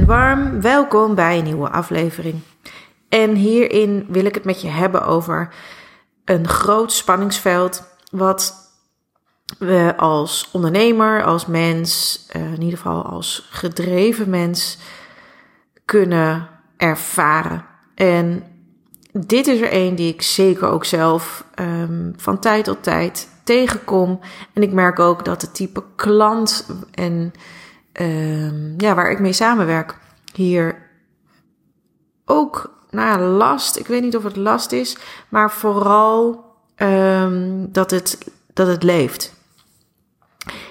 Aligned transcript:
Warm 0.00 0.60
welkom 0.60 1.14
bij 1.14 1.38
een 1.38 1.44
nieuwe 1.44 1.70
aflevering. 1.70 2.40
En 3.08 3.34
hierin 3.34 4.06
wil 4.08 4.24
ik 4.24 4.34
het 4.34 4.44
met 4.44 4.60
je 4.60 4.68
hebben 4.68 5.06
over 5.06 5.54
een 6.24 6.48
groot 6.48 6.92
spanningsveld 6.92 7.96
wat 8.10 8.54
we 9.58 9.94
als 9.96 10.48
ondernemer, 10.52 11.24
als 11.24 11.46
mens, 11.46 12.24
eh, 12.28 12.52
in 12.52 12.62
ieder 12.62 12.78
geval 12.78 13.02
als 13.02 13.48
gedreven 13.50 14.30
mens, 14.30 14.78
kunnen 15.84 16.48
ervaren. 16.76 17.64
En 17.94 18.44
dit 19.12 19.46
is 19.46 19.60
er 19.60 19.72
een 19.72 19.94
die 19.94 20.12
ik 20.12 20.22
zeker 20.22 20.68
ook 20.68 20.84
zelf 20.84 21.44
um, 21.60 22.14
van 22.16 22.38
tijd 22.38 22.64
tot 22.64 22.82
tijd 22.82 23.28
tegenkom. 23.44 24.20
En 24.52 24.62
ik 24.62 24.72
merk 24.72 24.98
ook 24.98 25.24
dat 25.24 25.42
het 25.42 25.54
type 25.54 25.84
klant 25.96 26.66
en 26.90 27.32
um, 28.00 28.74
ja, 28.76 28.94
waar 28.94 29.10
ik 29.10 29.18
mee 29.18 29.32
samenwerk 29.32 29.98
hier 30.34 30.90
ook 32.24 32.84
nou 32.90 33.20
last. 33.20 33.78
Ik 33.78 33.86
weet 33.86 34.02
niet 34.02 34.16
of 34.16 34.24
het 34.24 34.36
last 34.36 34.72
is, 34.72 34.96
maar 35.28 35.50
vooral 35.50 36.44
um, 36.76 37.72
dat, 37.72 37.90
het, 37.90 38.18
dat 38.52 38.66
het 38.66 38.82
leeft. 38.82 39.34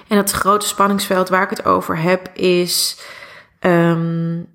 En 0.08 0.16
het 0.16 0.30
grote 0.30 0.66
spanningsveld 0.66 1.28
waar 1.28 1.42
ik 1.42 1.50
het 1.50 1.64
over 1.64 1.98
heb 1.98 2.28
is. 2.34 3.00
Um, 3.60 4.46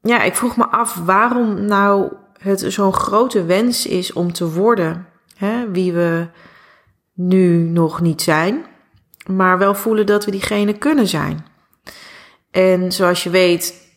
ja, 0.00 0.22
ik 0.22 0.34
vroeg 0.34 0.56
me 0.56 0.66
af 0.66 0.94
waarom 0.94 1.64
nou 1.64 2.12
het 2.38 2.64
zo'n 2.68 2.92
grote 2.92 3.44
wens 3.44 3.86
is 3.86 4.12
om 4.12 4.32
te 4.32 4.50
worden 4.50 5.06
hè, 5.36 5.70
wie 5.70 5.92
we 5.92 6.28
nu 7.14 7.58
nog 7.58 8.00
niet 8.00 8.22
zijn, 8.22 8.64
maar 9.26 9.58
wel 9.58 9.74
voelen 9.74 10.06
dat 10.06 10.24
we 10.24 10.30
diegene 10.30 10.78
kunnen 10.78 11.06
zijn. 11.06 11.46
En 12.54 12.92
zoals 12.92 13.22
je 13.22 13.30
weet, 13.30 13.88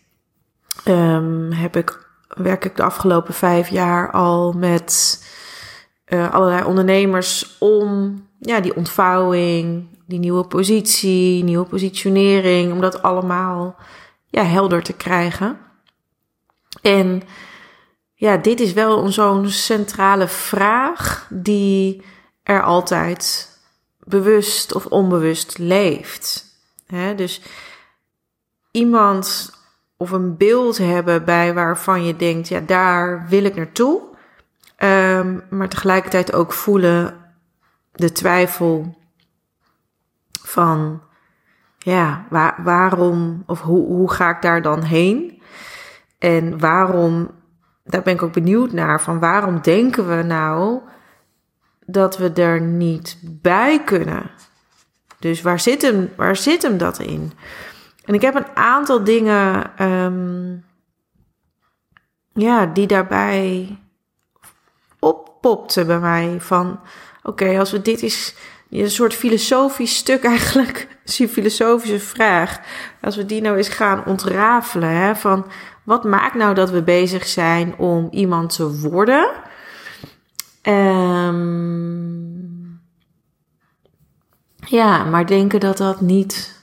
um, 0.88 1.52
heb 1.52 1.76
ik, 1.76 2.08
werk 2.28 2.66
ik 2.66 2.76
de 2.76 2.84
afgelopen 2.84 3.34
vijf 3.34 3.70
jaar 3.70 4.12
al 4.12 4.52
met 4.52 5.24
uh, 6.08 6.34
allerlei 6.34 6.64
ondernemers 6.64 7.58
om 7.60 8.22
ja, 8.40 8.60
die 8.60 8.76
ontvouwing, 8.76 9.88
die 10.06 10.20
nieuwe 10.20 10.44
positie, 10.44 11.44
nieuwe 11.44 11.66
positionering, 11.66 12.72
om 12.72 12.82
dat 12.82 13.02
allemaal 13.02 13.76
ja, 14.30 14.44
helder 14.44 14.84
te 14.84 14.94
krijgen. 14.94 15.58
En 16.82 17.22
ja, 18.14 18.38
dit 18.38 18.60
is 18.60 18.74
wel 18.74 19.12
zo'n 19.12 19.50
centrale 19.50 20.28
vraag 20.28 21.28
die 21.30 22.04
er 22.44 22.64
altijd 22.64 23.50
bewust 24.00 24.74
of 24.74 24.86
onbewust 24.86 25.58
leeft. 25.58 26.46
Dus 27.16 27.42
iemand 28.78 29.56
of 29.98 30.12
een 30.12 30.38
beeld 30.38 30.78
hebben 30.78 31.26
bij 31.26 31.54
waarvan 31.54 32.06
je 32.06 32.16
denkt, 32.16 32.48
ja, 32.48 32.60
daar 32.60 33.26
wil 33.30 33.44
ik 33.44 33.56
naartoe. 33.56 34.02
Um, 34.80 35.44
maar 35.50 35.70
tegelijkertijd 35.70 36.34
ook 36.34 36.54
voelen 36.54 37.16
de 37.92 38.12
twijfel 38.12 38.98
van, 40.42 41.02
ja, 41.78 42.26
waar, 42.30 42.60
waarom 42.64 43.44
of 43.46 43.62
hoe, 43.62 43.86
hoe 43.86 44.12
ga 44.12 44.30
ik 44.30 44.42
daar 44.42 44.62
dan 44.62 44.82
heen? 44.82 45.42
En 46.20 46.60
waarom, 46.60 47.32
daar 47.84 48.02
ben 48.02 48.14
ik 48.14 48.22
ook 48.22 48.34
benieuwd 48.34 48.72
naar, 48.72 49.02
van 49.02 49.20
waarom 49.20 49.62
denken 49.62 50.18
we 50.18 50.24
nou 50.24 50.80
dat 51.86 52.18
we 52.18 52.32
er 52.32 52.62
niet 52.62 53.20
bij 53.24 53.84
kunnen? 53.84 54.30
Dus 55.20 55.42
waar 55.42 55.60
zit 55.60 55.82
hem, 55.82 56.10
waar 56.16 56.36
zit 56.36 56.62
hem 56.62 56.78
dat 56.78 57.00
in? 57.00 57.32
En 58.08 58.14
ik 58.14 58.22
heb 58.22 58.36
een 58.36 58.56
aantal 58.56 59.04
dingen, 59.04 59.72
um, 59.84 60.66
ja, 62.34 62.66
die 62.66 62.88
daarbij 62.88 63.78
oppopten 65.00 65.88
bij 65.88 66.00
mij. 66.00 66.38
Van, 66.40 66.80
oké, 67.24 67.60
als 67.60 67.72
we 67.72 67.82
dit 67.82 68.02
is 68.02 68.36
een 68.70 68.92
soort 68.92 69.14
filosofisch 69.14 69.96
stuk 69.96 70.24
eigenlijk, 70.36 70.88
een 71.18 71.30
filosofische 71.30 72.00
vraag. 72.00 72.60
Als 73.02 73.16
we 73.16 73.26
die 73.26 73.42
nou 73.42 73.58
eens 73.58 73.70
gaan 73.70 74.06
ontrafelen, 74.06 74.90
hè, 74.90 75.16
van 75.16 75.46
wat 75.84 76.04
maakt 76.04 76.36
nou 76.36 76.54
dat 76.54 76.70
we 76.70 76.84
bezig 76.84 77.26
zijn 77.26 77.78
om 77.78 78.08
iemand 78.12 78.56
te 78.56 78.80
worden? 78.80 79.30
Um, 80.64 82.38
ja, 84.56 85.04
maar 85.04 85.26
denken 85.26 85.60
dat 85.60 85.78
dat 85.78 86.02
niet 86.02 86.57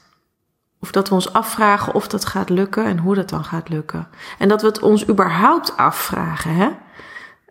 of 0.85 0.91
dat 0.91 1.09
we 1.09 1.15
ons 1.15 1.33
afvragen 1.33 1.95
of 1.95 2.09
dat 2.09 2.25
gaat 2.25 2.49
lukken 2.49 2.85
en 2.85 2.99
hoe 2.99 3.15
dat 3.15 3.29
dan 3.29 3.45
gaat 3.45 3.69
lukken. 3.69 4.09
En 4.39 4.49
dat 4.49 4.61
we 4.61 4.67
het 4.67 4.83
ons 4.83 5.09
überhaupt 5.09 5.77
afvragen, 5.77 6.55
hè? 6.55 6.71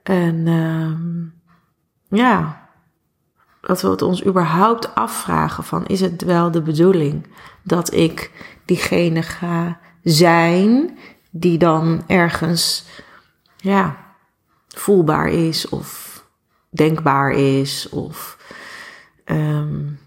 En 0.03 0.35
uh, 0.47 2.19
ja, 2.19 2.67
dat 3.61 3.81
we 3.81 3.87
het 3.87 4.01
ons 4.01 4.25
überhaupt 4.25 4.95
afvragen 4.95 5.63
van 5.63 5.85
is 5.85 6.01
het 6.01 6.21
wel 6.21 6.51
de 6.51 6.61
bedoeling 6.61 7.27
dat 7.63 7.93
ik 7.93 8.31
diegene 8.65 9.21
ga 9.21 9.79
zijn 10.03 10.97
die 11.29 11.57
dan 11.57 12.03
ergens 12.07 12.85
ja, 13.57 13.97
voelbaar 14.67 15.27
is 15.27 15.69
of 15.69 16.21
denkbaar 16.69 17.31
is 17.31 17.89
of 17.89 18.37
um, 19.25 19.99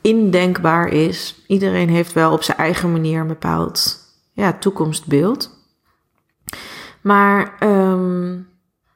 indenkbaar 0.00 0.88
is. 0.88 1.44
Iedereen 1.46 1.88
heeft 1.88 2.12
wel 2.12 2.32
op 2.32 2.42
zijn 2.42 2.58
eigen 2.58 2.92
manier 2.92 3.20
een 3.20 3.26
bepaald 3.26 3.98
ja, 4.32 4.52
toekomstbeeld. 4.52 5.58
Maar 7.00 7.56
um, 7.62 8.48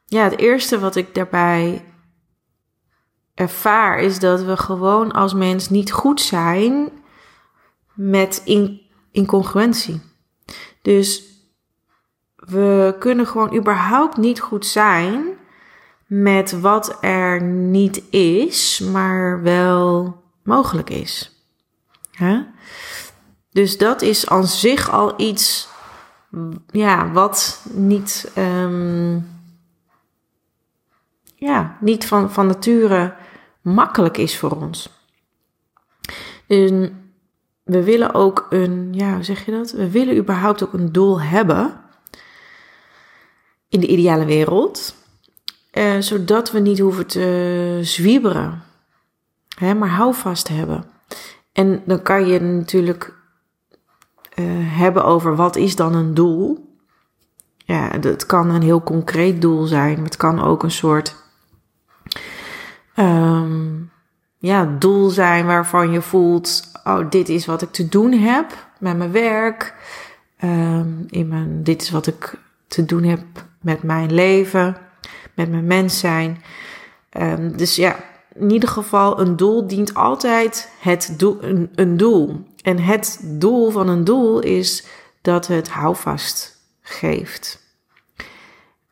ja, 0.06 0.24
het 0.24 0.38
eerste 0.38 0.78
wat 0.78 0.96
ik 0.96 1.14
daarbij 1.14 1.84
ervaar 3.34 3.98
is 3.98 4.18
dat 4.18 4.42
we 4.42 4.56
gewoon 4.56 5.12
als 5.12 5.34
mens 5.34 5.68
niet 5.70 5.92
goed 5.92 6.20
zijn 6.20 6.90
met 7.94 8.42
in, 8.44 8.80
incongruentie. 9.10 10.00
Dus 10.82 11.32
we 12.36 12.96
kunnen 12.98 13.26
gewoon 13.26 13.56
überhaupt 13.56 14.16
niet 14.16 14.40
goed 14.40 14.66
zijn 14.66 15.24
met 16.06 16.60
wat 16.60 16.98
er 17.00 17.42
niet 17.42 18.02
is, 18.10 18.80
maar 18.92 19.42
wel 19.42 20.22
mogelijk 20.44 20.90
is. 20.90 21.30
Dus 23.50 23.78
dat 23.78 24.02
is 24.02 24.28
aan 24.28 24.46
zich 24.46 24.90
al 24.90 25.20
iets 25.20 25.68
ja, 26.70 27.10
wat 27.10 27.64
niet, 27.72 28.32
um, 28.38 29.28
ja, 31.36 31.76
niet 31.80 32.06
van, 32.06 32.32
van 32.32 32.46
nature 32.46 33.14
makkelijk 33.62 34.16
is 34.18 34.38
voor 34.38 34.50
ons. 34.50 34.88
Dus 36.46 36.70
we 37.62 37.82
willen 37.82 38.14
ook 38.14 38.46
een, 38.50 38.88
ja, 38.92 39.14
hoe 39.14 39.22
zeg 39.22 39.44
je 39.44 39.52
dat? 39.52 39.70
We 39.70 39.90
willen 39.90 40.16
überhaupt 40.16 40.64
ook 40.64 40.72
een 40.72 40.92
doel 40.92 41.20
hebben 41.20 41.80
in 43.68 43.80
de 43.80 43.86
ideale 43.86 44.24
wereld, 44.24 44.94
uh, 45.72 45.98
zodat 45.98 46.50
we 46.50 46.58
niet 46.58 46.78
hoeven 46.78 47.06
te 47.06 47.78
zwieberen 47.82 48.63
Hè, 49.54 49.74
maar 49.74 49.88
houvast 49.88 50.48
hebben. 50.48 50.84
En 51.52 51.82
dan 51.86 52.02
kan 52.02 52.26
je 52.26 52.40
natuurlijk 52.40 53.14
uh, 54.34 54.44
hebben 54.78 55.04
over 55.04 55.36
wat 55.36 55.56
is 55.56 55.76
dan 55.76 55.94
een 55.94 56.14
doel. 56.14 56.76
Ja, 57.56 57.90
het 58.00 58.26
kan 58.26 58.50
een 58.50 58.62
heel 58.62 58.82
concreet 58.82 59.40
doel 59.40 59.64
zijn, 59.64 59.94
maar 59.94 60.04
het 60.04 60.16
kan 60.16 60.42
ook 60.42 60.62
een 60.62 60.70
soort 60.70 61.16
um, 62.96 63.90
ja, 64.38 64.64
doel 64.78 65.08
zijn 65.08 65.46
waarvan 65.46 65.90
je 65.90 66.02
voelt: 66.02 66.70
oh, 66.84 67.10
dit 67.10 67.28
is 67.28 67.46
wat 67.46 67.62
ik 67.62 67.70
te 67.70 67.88
doen 67.88 68.12
heb 68.12 68.66
met 68.78 68.96
mijn 68.96 69.12
werk. 69.12 69.74
Um, 70.44 71.04
in 71.08 71.28
mijn, 71.28 71.62
dit 71.62 71.82
is 71.82 71.90
wat 71.90 72.06
ik 72.06 72.34
te 72.66 72.84
doen 72.84 73.02
heb 73.02 73.22
met 73.60 73.82
mijn 73.82 74.12
leven, 74.12 74.76
met 75.34 75.50
mijn 75.50 75.66
mens 75.66 75.98
zijn. 75.98 76.42
Um, 77.18 77.56
dus 77.56 77.76
ja, 77.76 77.96
in 78.34 78.50
ieder 78.50 78.68
geval, 78.68 79.20
een 79.20 79.36
doel 79.36 79.66
dient 79.66 79.94
altijd 79.94 80.72
het 80.78 81.14
een, 81.40 81.70
een 81.74 81.96
doel. 81.96 82.46
En 82.62 82.78
het 82.78 83.20
doel 83.22 83.70
van 83.70 83.88
een 83.88 84.04
doel 84.04 84.40
is 84.40 84.86
dat 85.22 85.46
het 85.46 85.68
houvast 85.68 86.56
geeft. 86.80 87.62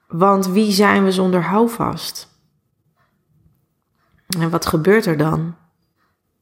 Want 0.08 0.46
wie 0.46 0.72
zijn 0.72 1.04
we 1.04 1.12
zonder 1.12 1.42
houvast? 1.42 2.28
En 4.38 4.50
wat 4.50 4.66
gebeurt 4.66 5.06
er 5.06 5.16
dan? 5.16 5.56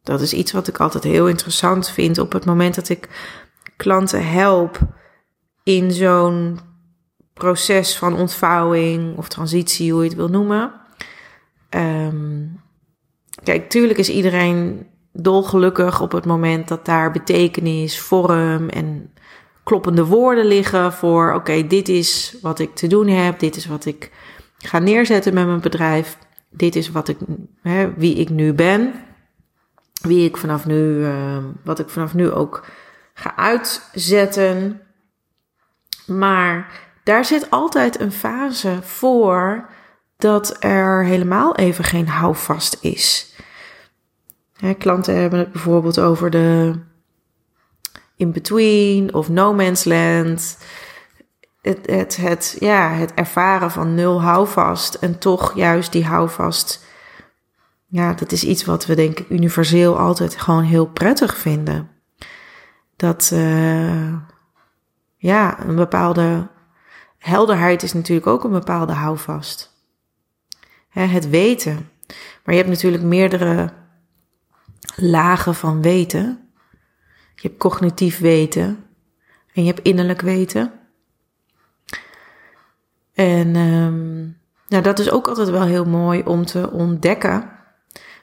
Dat 0.02 0.20
is 0.20 0.32
iets 0.32 0.52
wat 0.52 0.68
ik 0.68 0.78
altijd 0.78 1.04
heel 1.04 1.28
interessant 1.28 1.90
vind 1.90 2.18
op 2.18 2.32
het 2.32 2.44
moment 2.44 2.74
dat 2.74 2.88
ik 2.88 3.08
klanten 3.76 4.30
help 4.30 4.78
in 5.62 5.92
zo'n 5.92 6.60
proces 7.34 7.96
van 7.96 8.16
ontvouwing 8.16 9.16
of 9.16 9.28
transitie, 9.28 9.92
hoe 9.92 10.02
je 10.02 10.08
het 10.08 10.16
wil 10.16 10.28
noemen. 10.28 10.72
Um, 11.70 12.60
Kijk, 13.42 13.68
tuurlijk 13.68 13.98
is 13.98 14.10
iedereen 14.10 14.86
dolgelukkig 15.12 16.00
op 16.00 16.12
het 16.12 16.24
moment 16.24 16.68
dat 16.68 16.84
daar 16.84 17.10
betekenis, 17.10 18.00
vorm 18.00 18.68
en 18.68 19.12
kloppende 19.64 20.04
woorden 20.04 20.44
liggen 20.44 20.92
voor: 20.92 21.32
oké, 21.32 21.66
dit 21.66 21.88
is 21.88 22.36
wat 22.42 22.58
ik 22.58 22.74
te 22.74 22.86
doen 22.86 23.08
heb, 23.08 23.38
dit 23.38 23.56
is 23.56 23.66
wat 23.66 23.84
ik 23.84 24.10
ga 24.58 24.78
neerzetten 24.78 25.34
met 25.34 25.46
mijn 25.46 25.60
bedrijf, 25.60 26.18
dit 26.50 26.76
is 26.76 26.90
wat 26.90 27.08
ik, 27.08 27.18
hè, 27.62 27.94
wie 27.94 28.14
ik 28.14 28.28
nu 28.28 28.52
ben, 28.52 28.92
wie 30.00 30.24
ik 30.24 30.36
vanaf 30.36 30.66
nu, 30.66 30.98
uh, 30.98 31.36
wat 31.64 31.78
ik 31.78 31.88
vanaf 31.88 32.14
nu 32.14 32.30
ook 32.30 32.66
ga 33.14 33.36
uitzetten. 33.36 34.80
Maar 36.06 36.72
daar 37.04 37.24
zit 37.24 37.50
altijd 37.50 38.00
een 38.00 38.12
fase 38.12 38.78
voor 38.82 39.68
dat 40.20 40.56
er 40.64 41.04
helemaal 41.04 41.56
even 41.56 41.84
geen 41.84 42.08
houvast 42.08 42.78
is. 42.80 43.34
Hè, 44.56 44.74
klanten 44.74 45.16
hebben 45.16 45.38
het 45.38 45.52
bijvoorbeeld 45.52 46.00
over 46.00 46.30
de 46.30 46.78
in-between 48.16 49.14
of 49.14 49.28
no 49.28 49.54
man's 49.54 49.84
land. 49.84 50.58
Het, 51.62 51.86
het, 51.86 52.16
het, 52.16 52.56
ja, 52.58 52.90
het 52.90 53.14
ervaren 53.14 53.70
van 53.70 53.94
nul 53.94 54.22
houvast 54.22 54.94
en 54.94 55.18
toch 55.18 55.54
juist 55.54 55.92
die 55.92 56.04
houvast. 56.04 56.84
Ja, 57.86 58.12
dat 58.12 58.32
is 58.32 58.44
iets 58.44 58.64
wat 58.64 58.86
we 58.86 58.94
denk 58.94 59.18
ik 59.18 59.28
universeel 59.28 59.98
altijd 59.98 60.36
gewoon 60.36 60.62
heel 60.62 60.86
prettig 60.86 61.36
vinden. 61.36 61.90
Dat, 62.96 63.30
uh, 63.34 64.14
ja, 65.16 65.64
een 65.64 65.76
bepaalde 65.76 66.48
helderheid 67.18 67.82
is 67.82 67.92
natuurlijk 67.92 68.26
ook 68.26 68.44
een 68.44 68.50
bepaalde 68.50 68.92
houvast. 68.92 69.69
Het 70.90 71.28
weten. 71.28 71.90
Maar 72.44 72.54
je 72.54 72.60
hebt 72.60 72.68
natuurlijk 72.68 73.02
meerdere 73.02 73.72
lagen 74.96 75.54
van 75.54 75.82
weten. 75.82 76.50
Je 77.34 77.48
hebt 77.48 77.60
cognitief 77.60 78.18
weten 78.18 78.84
en 79.54 79.62
je 79.62 79.72
hebt 79.72 79.86
innerlijk 79.86 80.20
weten. 80.20 80.72
En 83.14 83.56
um, 83.56 84.38
dat 84.82 84.98
is 84.98 85.10
ook 85.10 85.28
altijd 85.28 85.48
wel 85.48 85.64
heel 85.64 85.84
mooi 85.84 86.22
om 86.24 86.44
te 86.46 86.70
ontdekken 86.70 87.50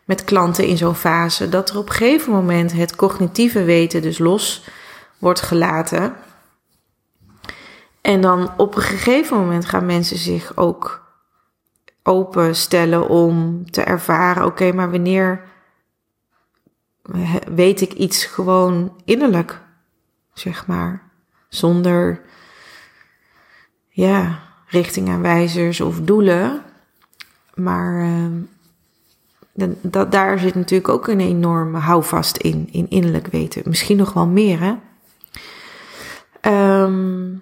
met 0.05 0.23
klanten 0.23 0.67
in 0.67 0.77
zo'n 0.77 0.95
fase. 0.95 1.49
Dat 1.49 1.69
er 1.69 1.77
op 1.77 1.89
een 1.89 1.95
gegeven 1.95 2.31
moment 2.31 2.73
het 2.73 2.95
cognitieve 2.95 3.63
weten 3.63 4.01
dus 4.01 4.17
los 4.17 4.67
wordt 5.17 5.41
gelaten. 5.41 6.15
En 8.01 8.21
dan 8.21 8.51
op 8.57 8.75
een 8.75 8.81
gegeven 8.81 9.37
moment 9.37 9.65
gaan 9.65 9.85
mensen 9.85 10.17
zich 10.17 10.57
ook 10.57 11.06
openstellen 12.07 13.09
om 13.09 13.65
te 13.71 13.81
ervaren: 13.81 14.45
oké, 14.45 14.71
maar 14.71 14.91
wanneer 14.91 15.41
weet 17.55 17.81
ik 17.81 17.93
iets 17.93 18.25
gewoon 18.25 19.01
innerlijk, 19.05 19.61
zeg 20.33 20.67
maar. 20.67 21.05
Zonder, 21.49 22.21
ja, 23.89 24.39
richtingaanwijzers 24.67 25.81
of 25.81 25.99
doelen. 26.01 26.61
Maar 27.53 28.05
uh, 28.05 28.27
dat, 29.81 30.11
daar 30.11 30.39
zit 30.39 30.55
natuurlijk 30.55 30.89
ook 30.89 31.07
een 31.07 31.19
enorme 31.19 31.77
houvast 31.77 32.37
in, 32.37 32.67
in 32.71 32.89
innerlijk 32.89 33.27
weten. 33.27 33.61
Misschien 33.65 33.97
nog 33.97 34.13
wel 34.13 34.27
meer, 34.27 34.59
hè. 34.59 34.75
Um, 36.83 37.41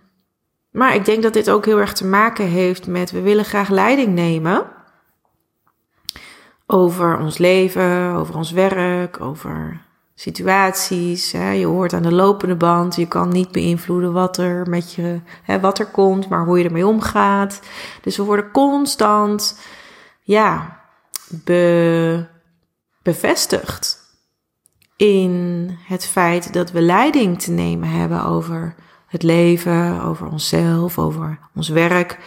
maar 0.75 0.95
ik 0.95 1.05
denk 1.05 1.23
dat 1.23 1.33
dit 1.33 1.49
ook 1.49 1.65
heel 1.65 1.79
erg 1.79 1.93
te 1.93 2.05
maken 2.05 2.45
heeft 2.45 2.87
met 2.87 3.11
we 3.11 3.21
willen 3.21 3.45
graag 3.45 3.69
leiding 3.69 4.13
nemen 4.13 4.65
over 6.65 7.17
ons 7.17 7.37
leven, 7.37 8.13
over 8.13 8.35
ons 8.35 8.51
werk, 8.51 9.21
over 9.21 9.81
situaties. 10.15 11.31
Hè. 11.31 11.51
Je 11.51 11.65
hoort 11.65 11.93
aan 11.93 12.01
de 12.01 12.13
lopende 12.13 12.55
band, 12.55 12.95
je 12.95 13.07
kan 13.07 13.29
niet 13.29 13.51
beïnvloeden 13.51 14.13
wat 14.13 14.37
er 14.37 14.69
met 14.69 14.93
je, 14.93 15.21
hè, 15.43 15.59
wat 15.59 15.79
er 15.79 15.85
komt, 15.85 16.29
maar 16.29 16.45
hoe 16.45 16.57
je 16.57 16.63
ermee 16.63 16.87
omgaat. 16.87 17.59
Dus 18.01 18.17
we 18.17 18.23
worden 18.23 18.51
constant, 18.51 19.59
ja, 20.21 20.79
be, 21.29 22.25
bevestigd 23.03 24.03
in 24.97 25.69
het 25.87 26.05
feit 26.05 26.53
dat 26.53 26.71
we 26.71 26.81
leiding 26.81 27.41
te 27.41 27.51
nemen 27.51 27.89
hebben 27.89 28.23
over 28.23 28.75
het 29.15 29.23
leven, 29.23 30.01
over 30.01 30.27
onszelf, 30.27 30.99
over 30.99 31.39
ons 31.55 31.69
werk. 31.69 32.19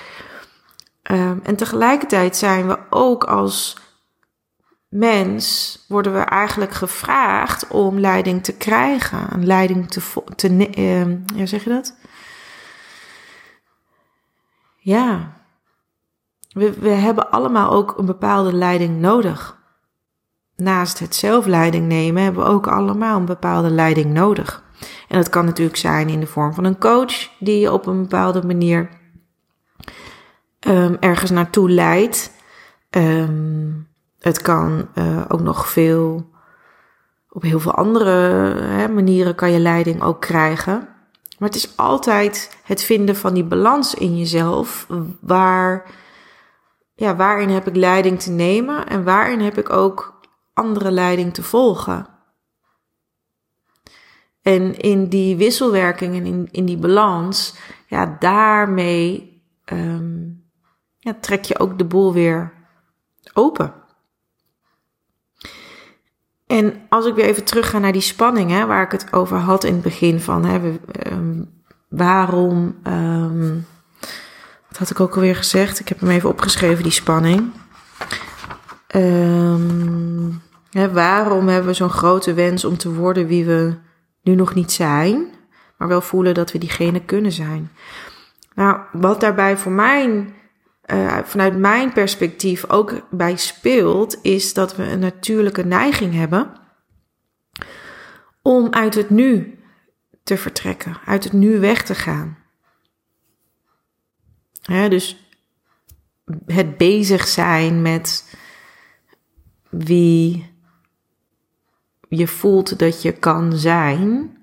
Um, 1.11 1.41
en 1.43 1.57
tegelijkertijd 1.57 2.37
zijn 2.37 2.69
we 2.69 2.79
ook 2.91 3.25
als 3.25 3.77
mens 4.89 5.79
worden 5.89 6.13
we 6.13 6.19
eigenlijk 6.19 6.73
gevraagd 6.73 7.69
om 7.69 7.99
leiding 7.99 8.45
te 8.45 8.57
krijgen, 8.57 9.33
een 9.33 9.47
leiding 9.47 9.91
te, 9.91 10.03
te 10.37 10.79
uh, 10.79 11.37
ja, 11.37 11.47
zeg 11.47 11.65
je 11.65 11.71
dat? 11.71 11.95
Ja, 14.77 15.33
we, 16.53 16.73
we 16.73 16.89
hebben 16.91 17.31
allemaal 17.31 17.71
ook 17.71 17.99
een 17.99 18.07
bepaalde 18.07 18.53
leiding 18.53 19.01
nodig. 19.01 19.57
Naast 20.57 20.99
het 20.99 21.15
zelfleiding 21.15 21.87
nemen 21.87 22.23
hebben 22.23 22.45
we 22.45 22.51
ook 22.51 22.67
allemaal 22.67 23.17
een 23.17 23.25
bepaalde 23.25 23.71
leiding 23.71 24.13
nodig. 24.13 24.67
En 25.09 25.17
dat 25.17 25.29
kan 25.29 25.45
natuurlijk 25.45 25.77
zijn 25.77 26.09
in 26.09 26.21
de 26.21 26.27
vorm 26.27 26.55
van 26.55 26.65
een 26.65 26.79
coach 26.79 27.31
die 27.39 27.61
je 27.61 27.73
op 27.73 27.87
een 27.87 28.03
bepaalde 28.03 28.47
manier 28.47 28.89
um, 30.67 30.97
ergens 31.01 31.31
naartoe 31.31 31.71
leidt. 31.71 32.33
Um, 32.91 33.89
het 34.19 34.43
kan 34.43 34.89
uh, 34.95 35.25
ook 35.29 35.41
nog 35.41 35.69
veel, 35.69 36.31
op 37.31 37.43
heel 37.43 37.61
veel 37.61 37.75
andere 37.75 38.11
hè, 38.61 38.89
manieren 38.89 39.35
kan 39.35 39.51
je 39.51 39.59
leiding 39.59 40.03
ook 40.03 40.21
krijgen. 40.21 40.89
Maar 41.39 41.49
het 41.49 41.57
is 41.57 41.77
altijd 41.77 42.59
het 42.65 42.83
vinden 42.83 43.17
van 43.17 43.35
die 43.35 43.45
balans 43.45 43.95
in 43.95 44.19
jezelf. 44.19 44.87
Waar, 45.21 45.85
ja, 46.95 47.17
waarin 47.17 47.49
heb 47.49 47.67
ik 47.67 47.77
leiding 47.77 48.21
te 48.21 48.31
nemen 48.31 48.87
en 48.87 49.05
waarin 49.05 49.41
heb 49.41 49.59
ik 49.59 49.71
ook 49.71 50.21
andere 50.55 50.91
leiding 50.91 51.35
te 51.35 51.43
volgen. 51.43 52.07
En 54.43 54.79
in 54.79 55.09
die 55.09 55.37
wisselwerking 55.37 56.15
en 56.15 56.27
in, 56.27 56.49
in 56.51 56.65
die 56.65 56.79
balans, 56.79 57.55
ja, 57.87 58.17
daarmee 58.19 59.43
um, 59.73 60.45
ja, 60.99 61.15
trek 61.21 61.45
je 61.45 61.59
ook 61.59 61.79
de 61.79 61.85
boel 61.85 62.13
weer 62.13 62.53
open. 63.33 63.73
En 66.47 66.81
als 66.89 67.07
ik 67.07 67.15
weer 67.15 67.25
even 67.25 67.45
terug 67.45 67.71
ga 67.71 67.79
naar 67.79 67.93
die 67.93 68.01
spanning, 68.01 68.51
hè, 68.51 68.67
waar 68.67 68.83
ik 68.83 68.93
het 68.93 69.13
over 69.13 69.37
had 69.37 69.65
in 69.65 69.73
het 69.73 69.83
begin 69.83 70.21
van, 70.21 70.45
hè, 70.45 70.79
um, 71.13 71.63
waarom, 71.89 72.79
um, 72.87 73.67
wat 74.69 74.79
had 74.79 74.91
ik 74.91 75.01
ook 75.01 75.15
alweer 75.15 75.37
gezegd? 75.37 75.81
Ik 75.81 75.89
heb 75.89 76.01
hem 76.01 76.11
even 76.11 76.29
opgeschreven, 76.29 76.83
die 76.83 76.93
spanning. 76.93 77.53
Waarom 80.93 81.49
hebben 81.49 81.67
we 81.67 81.73
zo'n 81.73 81.91
grote 81.91 82.35
wens 82.35 82.65
om 82.65 82.77
te 82.77 82.95
worden 82.95 83.27
wie 83.27 83.45
we 83.45 83.77
nu 84.29 84.35
nog 84.35 84.55
niet 84.55 84.73
zijn, 84.73 85.27
maar 85.77 85.89
wel 85.89 86.01
voelen 86.01 86.35
dat 86.35 86.53
we 86.53 86.59
diegene 86.59 87.05
kunnen 87.05 87.33
zijn? 87.33 87.71
Nou, 88.55 88.81
wat 88.93 89.21
daarbij 89.21 89.57
voor 89.57 89.73
mij 89.73 90.35
uh, 90.87 91.19
vanuit 91.25 91.59
mijn 91.59 91.93
perspectief 91.93 92.71
ook 92.71 93.07
bij 93.11 93.37
speelt, 93.37 94.19
is 94.23 94.55
dat 94.55 94.77
we 94.77 94.83
een 94.83 94.99
natuurlijke 94.99 95.65
neiging 95.65 96.15
hebben 96.15 96.53
om 98.43 98.71
uit 98.71 98.95
het 98.95 99.11
nu 99.11 99.59
te 100.23 100.37
vertrekken, 100.37 100.97
uit 101.05 101.25
het 101.25 101.33
nu 101.33 101.61
weg 101.61 101.83
te 101.83 101.95
gaan. 101.95 102.39
dus 104.67 105.29
het 106.47 106.77
bezig 106.77 107.27
zijn 107.27 107.83
met 107.83 108.37
wie 109.69 110.58
je 112.09 112.27
voelt 112.27 112.79
dat 112.79 113.03
je 113.03 113.13
kan 113.13 113.53
zijn, 113.53 114.37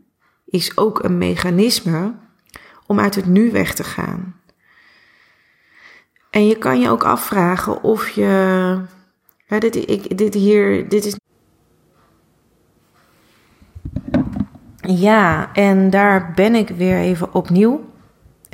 is 0.45 0.77
ook 0.77 1.03
een 1.03 1.17
mechanisme 1.17 2.13
om 2.85 2.99
uit 2.99 3.15
het 3.15 3.25
nu 3.25 3.51
weg 3.51 3.73
te 3.73 3.83
gaan. 3.83 4.35
En 6.29 6.47
je 6.47 6.57
kan 6.57 6.79
je 6.79 6.89
ook 6.89 7.03
afvragen 7.03 7.83
of 7.83 8.09
je. 8.09 8.79
Ja, 9.47 9.59
dit, 9.59 9.75
ik, 9.75 10.17
dit 10.17 10.33
hier. 10.33 10.89
Dit 10.89 11.05
is. 11.05 11.15
Ja, 14.81 15.53
en 15.53 15.89
daar 15.89 16.31
ben 16.35 16.55
ik 16.55 16.69
weer 16.69 16.97
even 16.97 17.33
opnieuw. 17.33 17.93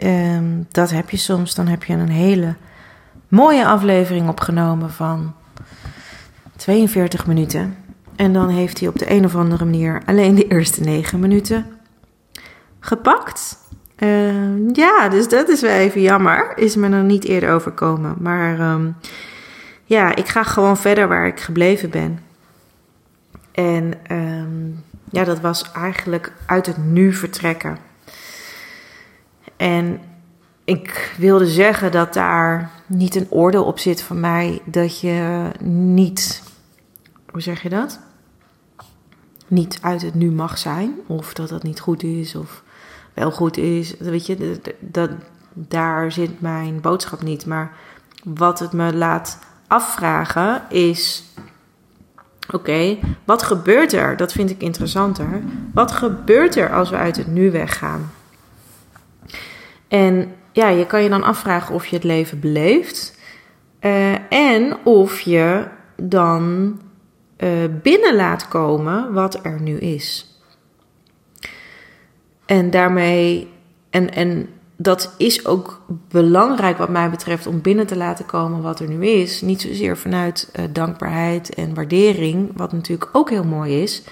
Um, 0.04 0.66
dat 0.70 0.90
heb 0.90 1.10
je 1.10 1.18
soms. 1.18 1.56
Dan 1.56 1.68
heb 1.68 1.84
je 1.84 1.94
een 1.94 2.10
hele 2.10 2.56
mooie 3.28 3.66
aflevering 3.66 4.30
opgenomen 4.30 4.92
van 4.92 5.34
42 6.56 7.28
minuten. 7.28 7.78
En 8.22 8.34
dan 8.34 8.50
heeft 8.50 8.80
hij 8.80 8.88
op 8.88 9.00
de 9.00 9.12
een 9.12 9.26
of 9.26 9.36
andere 9.36 9.66
manier 9.66 10.02
alleen 10.06 10.36
de 10.36 10.48
eerste 10.48 10.82
9 10.82 11.20
minuten 11.20 11.66
gepakt. 12.80 13.58
Uh, 13.98 14.70
ja, 14.74 15.10
dus 15.10 15.28
dat 15.28 15.50
is 15.50 15.62
wel 15.62 15.72
even 15.72 16.02
jammer. 16.02 16.58
Is 16.58 16.76
me 16.76 16.88
nog 16.88 17.04
niet 17.04 17.24
eerder 17.24 17.52
overkomen. 17.52 18.16
Maar 18.20 18.60
um, 18.74 18.96
ja, 19.86 20.16
ik 20.16 20.28
ga 20.28 20.44
gewoon 20.44 20.78
verder 20.78 21.08
waar 21.08 21.28
ik 21.28 21.40
gebleven 21.40 21.90
ben. 21.90 22.20
En 23.52 23.94
um, 24.12 24.84
ja, 25.10 25.24
dat 25.24 25.40
was 25.40 25.72
eigenlijk 25.72 26.34
uit 26.46 26.66
het 26.66 26.78
nu 26.78 27.14
vertrekken. 27.14 27.78
En 29.58 30.00
ik 30.64 31.16
wilde 31.18 31.48
zeggen 31.48 31.92
dat 31.92 32.14
daar 32.14 32.72
niet 32.86 33.16
een 33.16 33.28
oordeel 33.30 33.64
op 33.64 33.80
zit 33.80 34.02
van 34.02 34.20
mij 34.20 34.62
dat 34.66 35.00
je 35.00 35.44
niet, 35.64 36.44
hoe 37.32 37.42
zeg 37.42 37.62
je 37.62 37.70
dat? 37.70 38.00
Niet 39.52 39.80
uit 39.82 40.02
het 40.02 40.14
nu 40.14 40.32
mag 40.32 40.58
zijn, 40.58 40.94
of 41.08 41.34
dat 41.34 41.50
dat 41.50 41.64
niet 41.64 41.80
goed 41.80 42.04
is, 42.04 42.36
of 42.36 42.64
wel 43.14 43.32
goed 43.32 43.58
is. 43.58 43.98
Weet 43.98 44.26
je, 44.26 44.60
dat, 44.80 45.10
daar 45.54 46.12
zit 46.12 46.42
mijn 46.42 46.82
boodschap 46.82 47.22
niet. 47.22 47.46
Maar 47.46 47.72
wat 48.24 48.60
het 48.60 48.72
me 48.72 48.94
laat 48.94 49.40
afvragen 49.68 50.62
is: 50.70 51.24
oké, 52.52 52.98
wat 53.26 53.44
gebeurt 53.44 53.94
er? 53.94 54.18
Dat 54.18 54.32
vind 54.32 54.50
ik 54.50 54.62
interessanter. 54.62 55.42
Wat 55.74 55.92
gebeurt 55.92 56.56
er 56.56 56.74
als 56.74 56.90
we 56.90 56.96
uit 56.96 57.18
het 57.18 57.28
nu 57.28 57.52
weggaan? 57.52 58.12
En 59.88 60.34
ja, 60.52 60.68
je 60.68 60.86
kan 60.86 61.04
je 61.04 61.10
dan 61.10 61.24
afvragen 61.24 61.76
of 61.76 61.86
je 61.86 61.96
het 61.96 62.06
leven 62.06 62.40
beleeft. 62.40 63.20
Uh, 63.82 64.32
en 64.34 64.78
of 64.84 65.20
je 65.20 65.68
dan 65.96 66.80
uh, 67.44 67.50
binnen 67.82 68.16
laat 68.16 68.48
komen 68.48 69.14
wat 69.14 69.46
er 69.46 69.62
nu 69.62 69.78
is. 69.78 70.36
En 72.46 72.70
daarmee, 72.70 73.48
en, 73.90 74.14
en 74.14 74.50
dat 74.76 75.14
is 75.18 75.46
ook 75.46 75.82
belangrijk 76.10 76.78
wat 76.78 76.90
mij 76.90 77.10
betreft 77.10 77.48
om 77.48 77.62
binnen 77.62 77.88
te 77.88 77.96
laten 77.96 78.26
komen 78.26 78.62
wat 78.62 78.80
er 78.80 78.88
nu 78.88 79.06
is. 79.06 79.42
Niet 79.42 79.62
zozeer 79.62 79.98
vanuit 79.98 80.52
uh, 80.56 80.66
dankbaarheid 80.72 81.54
en 81.54 81.74
waardering, 81.74 82.52
wat 82.56 82.72
natuurlijk 82.72 83.10
ook 83.12 83.30
heel 83.30 83.44
mooi 83.44 83.82
is. 83.82 84.04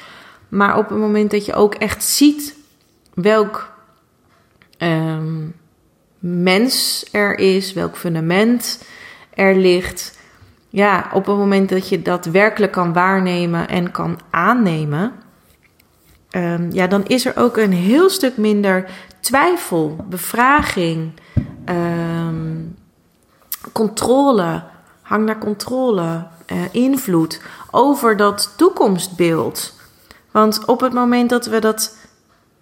Maar 0.48 0.78
op 0.78 0.90
het 0.90 0.98
moment 0.98 1.32
dat 1.32 1.46
je 1.46 1.54
ook 1.54 1.76
echt 1.76 2.04
ziet 2.04 2.56
welk 3.14 3.74
um, 4.78 5.56
mens 6.20 7.06
er 7.12 7.38
is, 7.38 7.74
welk 7.74 7.98
fundament 7.98 8.84
er 9.34 9.56
ligt. 9.56 10.19
Ja, 10.70 11.10
op 11.14 11.26
het 11.26 11.38
moment 11.38 11.70
dat 11.70 11.90
je 11.90 12.02
dat 12.02 12.26
werkelijk 12.26 12.72
kan 12.72 12.94
waarnemen 12.94 13.68
en 13.68 13.92
kan 13.92 14.20
aannemen, 14.30 15.14
um, 16.32 16.72
ja, 16.72 16.88
dan 16.88 17.06
is 17.06 17.26
er 17.26 17.38
ook 17.38 17.58
een 17.58 17.74
heel 17.74 18.10
stuk 18.10 18.38
minder 18.38 18.90
twijfel, 19.20 19.96
bevraging, 20.10 21.12
um, 21.70 22.76
controle, 23.72 24.64
hang 25.02 25.26
naar 25.26 25.38
controle, 25.38 26.28
uh, 26.48 26.58
invloed 26.72 27.42
over 27.72 28.18
dat 28.18 28.54
toekomstbeeld. 28.58 29.78
Want 30.32 30.66
op 30.66 30.80
het 30.80 30.94
moment 30.94 31.30
dat 31.30 31.46
we 31.46 31.60
dat 31.60 31.98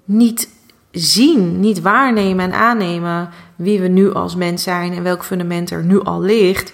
niet 0.06 0.50
zien, 0.92 1.60
niet 1.60 1.82
waarnemen 1.82 2.46
en 2.46 2.60
aannemen 2.60 3.30
wie 3.56 3.80
we 3.80 3.88
nu 3.88 4.14
als 4.14 4.36
mens 4.36 4.64
zijn 4.64 4.94
en 4.94 5.04
welk 5.04 5.24
fundament 5.24 5.72
er 5.72 5.84
nu 5.84 6.02
al 6.02 6.22
ligt, 6.22 6.74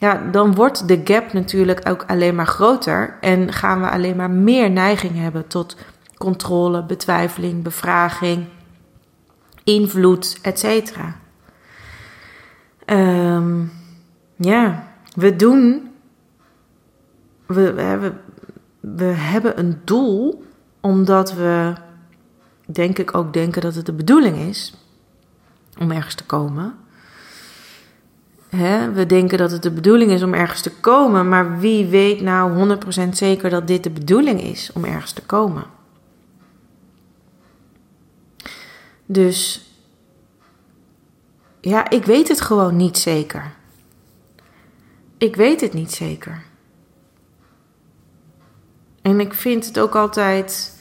ja, 0.00 0.30
dan 0.30 0.54
wordt 0.54 0.88
de 0.88 1.00
gap 1.04 1.32
natuurlijk 1.32 1.88
ook 1.88 2.04
alleen 2.06 2.34
maar 2.34 2.46
groter 2.46 3.16
en 3.20 3.52
gaan 3.52 3.80
we 3.80 3.90
alleen 3.90 4.16
maar 4.16 4.30
meer 4.30 4.70
neiging 4.70 5.18
hebben 5.18 5.46
tot 5.46 5.76
controle, 6.16 6.84
betwijfeling, 6.84 7.62
bevraging, 7.62 8.46
invloed, 9.64 10.38
etc. 10.42 10.64
Um, 12.86 13.72
ja, 14.36 14.88
we 15.14 15.36
doen, 15.36 15.90
we, 17.46 17.72
we, 17.72 18.12
we 18.80 19.04
hebben 19.04 19.58
een 19.58 19.80
doel 19.84 20.44
omdat 20.80 21.34
we 21.34 21.72
denk 22.66 22.98
ik 22.98 23.16
ook 23.16 23.32
denken 23.32 23.62
dat 23.62 23.74
het 23.74 23.86
de 23.86 23.92
bedoeling 23.92 24.36
is 24.36 24.74
om 25.78 25.90
ergens 25.90 26.14
te 26.14 26.24
komen. 26.24 26.74
We 28.94 29.04
denken 29.06 29.38
dat 29.38 29.50
het 29.50 29.62
de 29.62 29.70
bedoeling 29.70 30.10
is 30.10 30.22
om 30.22 30.34
ergens 30.34 30.60
te 30.60 30.70
komen, 30.70 31.28
maar 31.28 31.58
wie 31.58 31.86
weet 31.86 32.20
nou 32.20 32.78
100% 33.06 33.08
zeker 33.08 33.50
dat 33.50 33.66
dit 33.66 33.82
de 33.82 33.90
bedoeling 33.90 34.42
is 34.42 34.70
om 34.74 34.84
ergens 34.84 35.12
te 35.12 35.22
komen? 35.22 35.64
Dus 39.06 39.68
ja, 41.60 41.90
ik 41.90 42.04
weet 42.04 42.28
het 42.28 42.40
gewoon 42.40 42.76
niet 42.76 42.98
zeker. 42.98 43.52
Ik 45.18 45.36
weet 45.36 45.60
het 45.60 45.72
niet 45.72 45.92
zeker. 45.92 46.42
En 49.02 49.20
ik 49.20 49.34
vind 49.34 49.66
het 49.66 49.78
ook 49.78 49.94
altijd 49.94 50.78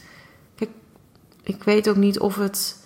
ik 1.49 1.63
weet 1.63 1.89
ook 1.89 1.95
niet 1.95 2.19
of 2.19 2.35
het 2.35 2.78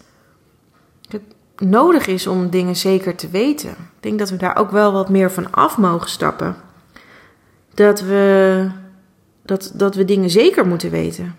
nodig 1.58 2.08
is 2.08 2.28
om 2.28 2.50
dingen 2.50 2.76
zeker 2.76 3.16
te 3.16 3.30
weten. 3.30 3.70
Ik 3.70 4.00
denk 4.00 4.20
dat 4.20 4.30
we 4.30 4.38
daar 4.38 4.56
ook 4.56 4.72
wel 4.72 4.92
wat 4.92 5.10
meer 5.10 5.32
van 5.32 5.52
af 5.52 5.78
mogen 5.78 6.10
stappen. 6.10 6.56
Dat 7.74 8.02
we, 8.02 8.70
dat, 9.42 9.72
dat 9.76 9.96
we 9.96 10.06
dingen 10.06 10.30
zeker 10.30 10.68
moeten 10.68 10.90
weten. 10.90 11.36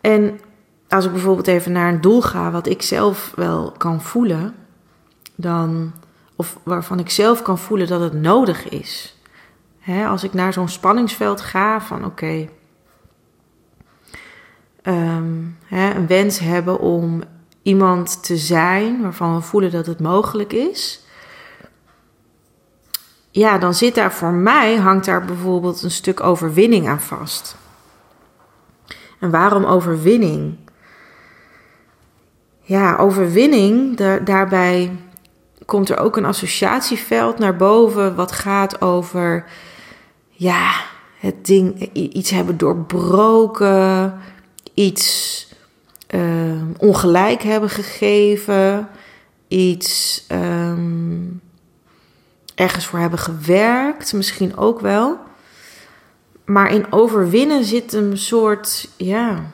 En 0.00 0.40
als 0.88 1.04
ik 1.04 1.12
bijvoorbeeld 1.12 1.46
even 1.46 1.72
naar 1.72 1.92
een 1.92 2.00
doel 2.00 2.22
ga, 2.22 2.50
wat 2.50 2.66
ik 2.66 2.82
zelf 2.82 3.32
wel 3.34 3.72
kan 3.78 4.02
voelen, 4.02 4.54
dan, 5.34 5.92
of 6.36 6.58
waarvan 6.62 6.98
ik 6.98 7.10
zelf 7.10 7.42
kan 7.42 7.58
voelen 7.58 7.86
dat 7.86 8.00
het 8.00 8.12
nodig 8.12 8.68
is. 8.68 9.16
als 10.08 10.24
ik 10.24 10.32
naar 10.32 10.52
zo'n 10.52 10.68
spanningsveld 10.68 11.40
ga 11.40 11.80
van 11.80 12.04
oké, 12.04 12.48
Ehm, 14.86 15.44
hè, 15.64 15.94
een 15.94 16.06
wens 16.06 16.38
hebben 16.38 16.78
om 16.78 17.22
iemand 17.62 18.24
te 18.24 18.36
zijn 18.36 19.02
waarvan 19.02 19.34
we 19.34 19.40
voelen 19.40 19.70
dat 19.70 19.86
het 19.86 20.00
mogelijk 20.00 20.52
is. 20.52 21.04
Ja, 23.30 23.58
dan 23.58 23.74
zit 23.74 23.94
daar 23.94 24.12
voor 24.12 24.32
mij, 24.32 24.76
hangt 24.76 25.04
daar 25.04 25.24
bijvoorbeeld 25.24 25.82
een 25.82 25.90
stuk 25.90 26.22
overwinning 26.22 26.88
aan 26.88 27.00
vast. 27.00 27.56
En 29.18 29.30
waarom 29.30 29.64
overwinning? 29.64 30.56
Ja, 32.60 32.96
overwinning, 32.96 33.96
daarbij 34.24 34.96
komt 35.64 35.88
er 35.88 35.98
ook 35.98 36.16
een 36.16 36.24
associatieveld 36.24 37.38
naar 37.38 37.56
boven, 37.56 38.14
wat 38.14 38.32
gaat 38.32 38.80
over, 38.80 39.44
ja, 40.30 40.70
het 41.18 41.46
ding, 41.46 41.90
iets 41.92 42.30
hebben 42.30 42.56
doorbroken, 42.56 44.20
iets 44.76 45.48
uh, 46.10 46.62
ongelijk 46.78 47.42
hebben 47.42 47.70
gegeven, 47.70 48.88
iets 49.48 50.24
um, 50.32 51.40
ergens 52.54 52.86
voor 52.86 52.98
hebben 52.98 53.18
gewerkt, 53.18 54.12
misschien 54.12 54.56
ook 54.56 54.80
wel. 54.80 55.18
Maar 56.44 56.70
in 56.70 56.92
overwinnen 56.92 57.64
zit 57.64 57.92
een 57.92 58.18
soort, 58.18 58.88
ja. 58.96 59.50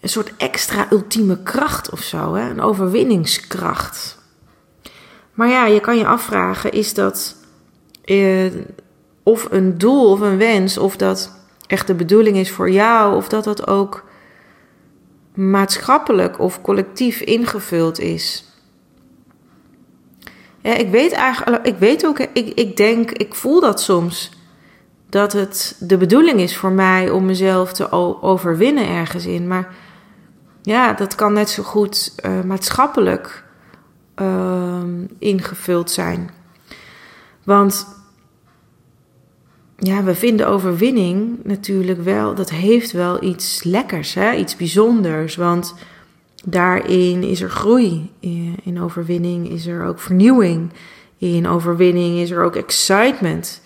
Een 0.00 0.08
soort 0.08 0.32
extra 0.36 0.86
ultieme 0.90 1.42
kracht 1.42 1.90
of 1.90 2.02
zo, 2.02 2.34
hè? 2.34 2.50
een 2.50 2.60
overwinningskracht. 2.60 4.18
Maar 5.34 5.48
ja, 5.48 5.66
je 5.66 5.80
kan 5.80 5.96
je 5.96 6.06
afvragen: 6.06 6.72
is 6.72 6.94
dat. 6.94 7.36
Uh, 8.04 8.52
of 9.26 9.46
een 9.50 9.78
doel 9.78 10.10
of 10.10 10.20
een 10.20 10.38
wens, 10.38 10.78
of 10.78 10.96
dat 10.96 11.32
echt 11.66 11.86
de 11.86 11.94
bedoeling 11.94 12.36
is 12.36 12.50
voor 12.50 12.70
jou, 12.70 13.16
of 13.16 13.28
dat 13.28 13.44
dat 13.44 13.66
ook 13.66 14.04
maatschappelijk 15.34 16.38
of 16.38 16.60
collectief 16.60 17.20
ingevuld 17.20 17.98
is. 17.98 18.44
Ja, 20.60 20.74
ik 20.74 20.90
weet 20.90 21.12
eigenlijk, 21.12 21.66
ik 21.66 21.78
weet 21.78 22.06
ook, 22.06 22.18
ik, 22.18 22.52
ik 22.54 22.76
denk, 22.76 23.10
ik 23.10 23.34
voel 23.34 23.60
dat 23.60 23.80
soms. 23.80 24.30
Dat 25.08 25.32
het 25.32 25.76
de 25.78 25.96
bedoeling 25.96 26.40
is 26.40 26.56
voor 26.56 26.72
mij 26.72 27.10
om 27.10 27.24
mezelf 27.24 27.72
te 27.72 27.92
overwinnen 28.22 28.88
ergens 28.88 29.26
in. 29.26 29.48
Maar 29.48 29.74
ja, 30.62 30.92
dat 30.92 31.14
kan 31.14 31.32
net 31.32 31.50
zo 31.50 31.62
goed 31.62 32.14
uh, 32.24 32.40
maatschappelijk 32.42 33.44
uh, 34.16 34.82
ingevuld 35.18 35.90
zijn. 35.90 36.30
Want 37.44 37.95
ja, 39.78 40.02
we 40.02 40.14
vinden 40.14 40.48
overwinning 40.48 41.38
natuurlijk 41.42 42.02
wel, 42.02 42.34
dat 42.34 42.50
heeft 42.50 42.92
wel 42.92 43.22
iets 43.22 43.62
lekkers, 43.62 44.14
hè? 44.14 44.34
iets 44.34 44.56
bijzonders. 44.56 45.36
Want 45.36 45.74
daarin 46.44 47.22
is 47.22 47.40
er 47.40 47.50
groei. 47.50 48.10
In 48.62 48.80
overwinning 48.80 49.50
is 49.50 49.66
er 49.66 49.84
ook 49.84 50.00
vernieuwing. 50.00 50.72
In 51.18 51.48
overwinning 51.48 52.18
is 52.18 52.30
er 52.30 52.42
ook 52.42 52.56
excitement. 52.56 53.62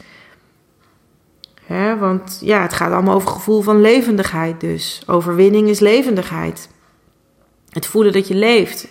Hè? 1.65 1.97
Want 1.97 2.39
ja, 2.43 2.63
het 2.63 2.73
gaat 2.73 2.93
allemaal 2.93 3.15
over 3.15 3.29
gevoel 3.29 3.61
van 3.61 3.81
levendigheid 3.81 4.61
dus. 4.61 5.03
Overwinning 5.07 5.69
is 5.69 5.81
levendigheid. 5.81 6.69
Het 7.69 7.87
voelen 7.87 8.13
dat 8.13 8.29
je 8.29 8.35
leeft. 8.35 8.89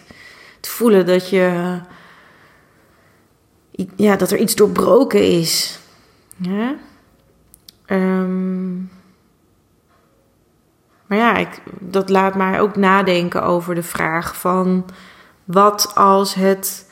Het 0.55 0.67
voelen 0.67 1.05
dat 1.05 1.29
je. 1.29 1.77
Ja, 3.95 4.15
dat 4.15 4.31
er 4.31 4.37
iets 4.37 4.55
doorbroken 4.55 5.31
is. 5.31 5.79
Ja? 6.37 6.75
Um, 7.91 8.91
maar 11.05 11.17
ja, 11.17 11.37
ik, 11.37 11.61
dat 11.79 12.09
laat 12.09 12.35
mij 12.35 12.61
ook 12.61 12.75
nadenken 12.75 13.43
over 13.43 13.75
de 13.75 13.83
vraag 13.83 14.35
van 14.35 14.85
wat 15.43 15.91
als 15.95 16.33
het 16.33 16.87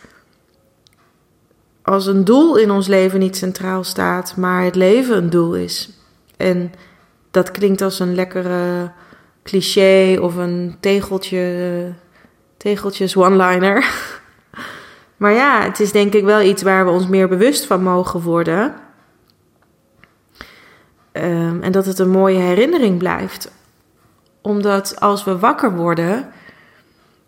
als 1.81 2.05
een 2.05 2.23
doel 2.23 2.57
in 2.57 2.71
ons 2.71 2.87
leven 2.87 3.19
niet 3.19 3.37
centraal 3.37 3.83
staat, 3.83 4.35
maar 4.35 4.63
het 4.63 4.75
leven 4.75 5.17
een 5.17 5.29
doel 5.29 5.55
is. 5.55 5.89
En 6.37 6.71
dat 7.31 7.51
klinkt 7.51 7.81
als 7.81 7.99
een 7.99 8.15
lekkere 8.15 8.91
cliché 9.43 10.17
of 10.21 10.35
een 10.35 10.77
tegeltje, 10.79 11.93
tegeltjes 12.57 13.17
one-liner. 13.17 13.85
Maar 15.17 15.33
ja, 15.33 15.61
het 15.61 15.79
is 15.79 15.91
denk 15.91 16.13
ik 16.13 16.23
wel 16.23 16.41
iets 16.41 16.61
waar 16.61 16.85
we 16.85 16.91
ons 16.91 17.07
meer 17.07 17.27
bewust 17.27 17.65
van 17.65 17.83
mogen 17.83 18.21
worden. 18.21 18.75
Ehm, 21.17 21.61
en 21.61 21.71
dat 21.71 21.85
het 21.85 21.99
een 21.99 22.09
mooie 22.09 22.39
herinnering 22.39 22.97
blijft. 22.97 23.51
Omdat 24.41 24.99
als 24.99 25.23
we 25.23 25.39
wakker 25.39 25.75
worden, 25.75 26.27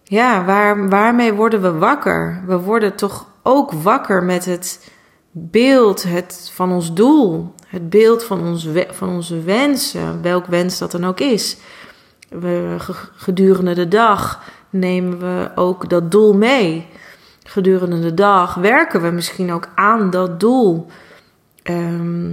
ja, 0.03 0.45
waar, 0.45 0.89
waarmee 0.89 1.33
worden 1.33 1.61
we 1.61 1.71
wakker? 1.71 2.43
We 2.45 2.57
worden 2.57 2.95
toch 2.95 3.27
ook 3.43 3.71
wakker 3.71 4.23
met 4.23 4.45
het 4.45 4.91
beeld 5.31 6.03
het, 6.03 6.51
van 6.53 6.71
ons 6.71 6.93
doel. 6.93 7.53
Het 7.67 7.89
beeld 7.89 8.23
van, 8.23 8.39
ons, 8.39 8.67
van 8.89 9.09
onze 9.09 9.41
wensen, 9.41 10.21
welk 10.21 10.45
wens 10.45 10.77
dat 10.77 10.91
dan 10.91 11.05
ook 11.05 11.19
is. 11.19 11.57
We, 12.29 12.75
gedurende 13.15 13.73
de 13.73 13.87
dag 13.87 14.43
nemen 14.69 15.19
we 15.19 15.51
ook 15.55 15.89
dat 15.89 16.11
doel 16.11 16.33
mee. 16.33 16.87
Gedurende 17.43 17.99
de 17.99 18.13
dag 18.13 18.53
werken 18.53 19.01
we 19.01 19.09
misschien 19.09 19.51
ook 19.51 19.67
aan 19.75 20.09
dat 20.09 20.39
doel. 20.39 20.87
Ehm, 21.63 22.31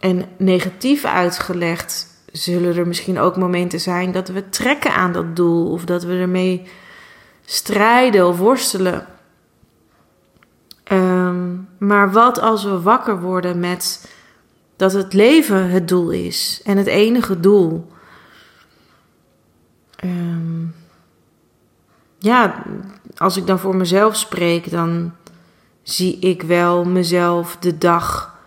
en 0.00 0.24
negatief 0.36 1.04
uitgelegd 1.04 2.06
zullen 2.32 2.76
er 2.76 2.86
misschien 2.86 3.18
ook 3.18 3.36
momenten 3.36 3.80
zijn 3.80 4.12
dat 4.12 4.28
we 4.28 4.48
trekken 4.48 4.94
aan 4.94 5.12
dat 5.12 5.36
doel 5.36 5.70
of 5.70 5.84
dat 5.84 6.04
we 6.04 6.12
ermee 6.12 6.68
strijden 7.44 8.26
of 8.26 8.38
worstelen. 8.38 9.06
Ehm, 10.84 11.54
maar 11.78 12.12
wat 12.12 12.40
als 12.40 12.64
we 12.64 12.80
wakker 12.80 13.20
worden 13.20 13.60
met 13.60 14.12
dat 14.76 14.92
het 14.92 15.12
leven 15.12 15.70
het 15.70 15.88
doel 15.88 16.10
is 16.10 16.60
en 16.64 16.76
het 16.76 16.86
enige 16.86 17.40
doel? 17.40 17.92
Ehm, 19.96 20.64
ja, 22.18 22.62
als 23.16 23.36
ik 23.36 23.46
dan 23.46 23.58
voor 23.58 23.76
mezelf 23.76 24.16
spreek, 24.16 24.70
dan 24.70 25.12
zie 25.82 26.18
ik 26.18 26.42
wel 26.42 26.84
mezelf 26.84 27.56
de 27.56 27.78
dag 27.78 28.37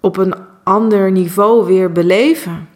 op 0.00 0.16
een 0.16 0.34
ander 0.62 1.10
niveau 1.10 1.66
weer 1.66 1.92
beleven. 1.92 2.68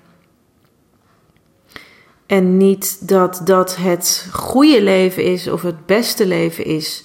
En 2.27 2.57
niet 2.57 3.09
dat 3.09 3.41
dat 3.45 3.77
het 3.77 4.29
goede 4.33 4.83
leven 4.83 5.25
is 5.25 5.49
of 5.49 5.63
het 5.63 5.87
beste 5.87 6.27
leven 6.27 6.65
is. 6.65 7.05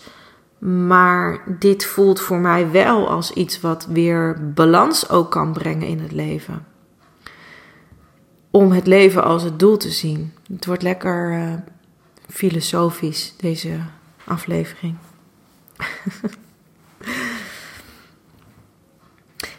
Maar 0.60 1.44
dit 1.60 1.86
voelt 1.86 2.20
voor 2.20 2.38
mij 2.38 2.72
wel 2.72 3.10
als 3.10 3.32
iets 3.32 3.62
wat 3.62 3.86
weer 3.86 4.52
balans 4.54 5.10
ook 5.10 5.32
kan 5.32 5.54
brengen 5.54 5.88
in 5.88 6.00
het 6.00 6.12
leven. 6.12 6.66
Om 8.52 8.72
het 8.72 8.88
leven 8.88 9.24
als 9.24 9.44
het 9.44 9.60
doel 9.60 9.78
te 9.78 9.92
zien. 9.92 10.34
Het 10.54 10.66
wordt 10.66 10.82
lekker 10.82 11.32
uh, 11.32 11.54
filosofisch, 12.28 13.34
deze 13.38 13.80
aflevering. 14.24 14.96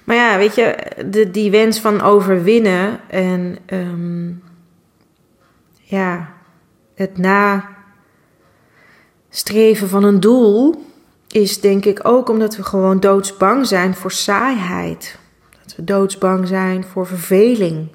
maar 0.04 0.16
ja, 0.30 0.38
weet 0.38 0.54
je, 0.54 0.76
de, 1.06 1.30
die 1.30 1.50
wens 1.50 1.80
van 1.80 2.00
overwinnen 2.00 3.00
en 3.08 3.58
um, 3.66 4.42
ja, 5.82 6.32
het 6.94 7.18
nastreven 9.28 9.88
van 9.88 10.04
een 10.04 10.20
doel 10.20 10.84
is 11.28 11.60
denk 11.60 11.84
ik 11.84 12.00
ook 12.02 12.28
omdat 12.28 12.56
we 12.56 12.62
gewoon 12.62 13.00
doodsbang 13.00 13.66
zijn 13.66 13.94
voor 13.94 14.12
saaiheid. 14.12 15.18
Dat 15.64 15.76
we 15.76 15.84
doodsbang 15.84 16.48
zijn 16.48 16.84
voor 16.84 17.06
verveling. 17.06 17.88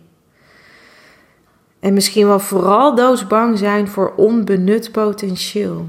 En 1.79 1.93
misschien 1.93 2.27
wel 2.27 2.39
vooral 2.39 2.95
doodsbang 2.95 3.57
zijn 3.57 3.87
voor 3.87 4.13
onbenut 4.15 4.91
potentieel. 4.91 5.87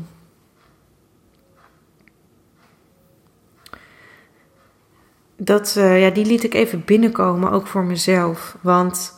Dat, 5.36 5.74
uh, 5.78 6.00
ja, 6.00 6.10
die 6.10 6.26
liet 6.26 6.44
ik 6.44 6.54
even 6.54 6.84
binnenkomen, 6.84 7.50
ook 7.50 7.66
voor 7.66 7.84
mezelf. 7.84 8.56
Want 8.60 9.14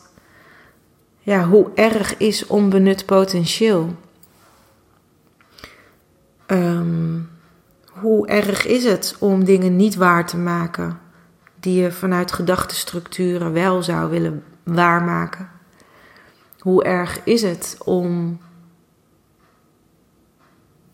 ja, 1.19 1.43
hoe 1.47 1.71
erg 1.75 2.17
is 2.17 2.47
onbenut 2.47 3.05
potentieel? 3.05 3.95
Um, 6.47 7.29
hoe 7.87 8.27
erg 8.27 8.65
is 8.65 8.83
het 8.83 9.15
om 9.19 9.43
dingen 9.43 9.75
niet 9.75 9.95
waar 9.95 10.27
te 10.27 10.37
maken 10.37 10.99
die 11.59 11.81
je 11.81 11.91
vanuit 11.91 12.31
gedachtenstructuren 12.31 13.53
wel 13.53 13.83
zou 13.83 14.09
willen 14.09 14.43
waarmaken? 14.63 15.49
Hoe 16.59 16.83
erg 16.83 17.23
is 17.23 17.41
het 17.41 17.77
om 17.85 18.39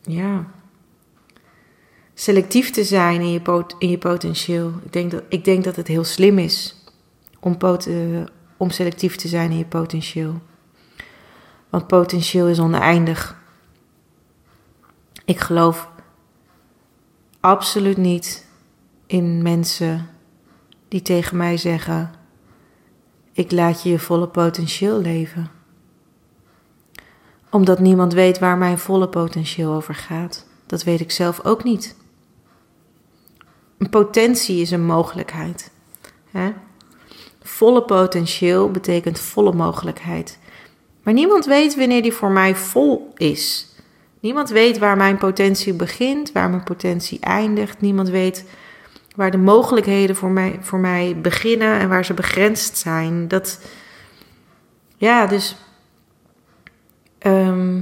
ja, 0.02 0.46
selectief 2.16 2.70
te 2.70 2.84
zijn 2.84 3.22
in 3.22 3.32
je, 3.32 3.42
pot 3.42 3.76
in 3.78 3.90
je 3.90 3.98
potentieel? 3.98 4.74
Ik 4.84 4.94
denk, 4.94 5.12
dat, 5.12 5.24
ik 5.30 5.44
denk 5.44 5.64
dat 5.64 5.76
het 5.76 5.88
heel 5.88 6.04
slim 6.04 6.40
is 6.40 6.76
om, 7.40 7.58
uh, 7.88 8.24
om 8.58 8.70
selectief 8.70 9.16
te 9.16 9.28
zijn 9.28 9.52
in 9.52 9.58
je 9.58 9.66
potentieel. 9.66 10.42
Want 11.70 11.88
potentieel 11.88 12.48
is 12.48 12.60
oneindig. 12.60 13.44
Ik 15.26 15.40
geloof 15.40 15.90
absoluut 17.40 17.98
niet 17.98 18.48
in 19.06 19.42
mensen 19.42 20.10
die 20.88 21.02
tegen 21.02 21.38
mij 21.38 21.58
zeggen: 21.58 22.12
Ik 23.32 23.52
laat 23.52 23.84
je 23.84 23.90
je 23.90 24.00
volle 24.00 24.28
potentieel 24.28 25.02
leven. 25.02 25.52
Omdat 27.50 27.80
niemand 27.80 28.14
weet 28.14 28.40
waar 28.40 28.58
mijn 28.58 28.78
volle 28.78 29.10
potentieel 29.10 29.74
over 29.74 29.96
gaat. 29.96 30.48
Dat 30.66 30.84
weet 30.84 31.00
ik 31.00 31.12
zelf 31.12 31.46
ook 31.46 31.64
niet. 31.64 31.96
Een 33.78 33.90
potentie 33.90 34.62
is 34.62 34.72
een 34.72 34.86
mogelijkheid. 34.86 35.72
Hè? 36.32 36.52
Volle 37.44 37.84
potentieel 37.84 38.72
betekent 38.72 39.20
volle 39.20 39.54
mogelijkheid. 39.54 40.40
Maar 41.04 41.14
niemand 41.14 41.46
weet 41.46 41.76
wanneer 41.76 42.02
die 42.02 42.14
voor 42.14 42.32
mij 42.32 42.56
vol 42.56 43.14
is. 43.16 43.74
Niemand 44.20 44.50
weet 44.50 44.78
waar 44.78 44.98
mijn 44.98 45.18
potentie 45.18 45.74
begint, 45.74 46.32
waar 46.32 46.50
mijn 46.50 46.64
potentie 46.64 47.20
eindigt. 47.20 47.82
Niemand 47.82 48.10
weet 48.10 48.46
waar 49.16 49.32
de 49.32 49.38
mogelijkheden 49.38 50.16
voor 50.16 50.30
mij, 50.30 50.58
voor 50.62 50.80
mij 50.80 51.18
beginnen 51.22 51.80
en 51.80 51.90
waar 51.90 52.06
ze 52.06 52.14
begrensd 52.14 52.78
zijn. 52.78 53.28
Dat, 53.28 53.60
ja, 54.98 55.28
dus 55.28 55.56
ehm, 57.18 57.82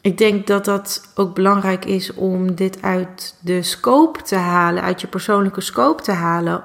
ik 0.00 0.18
denk 0.18 0.46
dat 0.46 0.64
dat 0.64 1.10
ook 1.14 1.34
belangrijk 1.34 1.84
is 1.84 2.14
om 2.14 2.54
dit 2.54 2.82
uit 2.82 3.36
de 3.40 3.62
scope 3.62 4.22
te 4.22 4.36
halen, 4.36 4.82
uit 4.82 5.00
je 5.00 5.06
persoonlijke 5.06 5.60
scope 5.60 6.02
te 6.02 6.12
halen. 6.12 6.62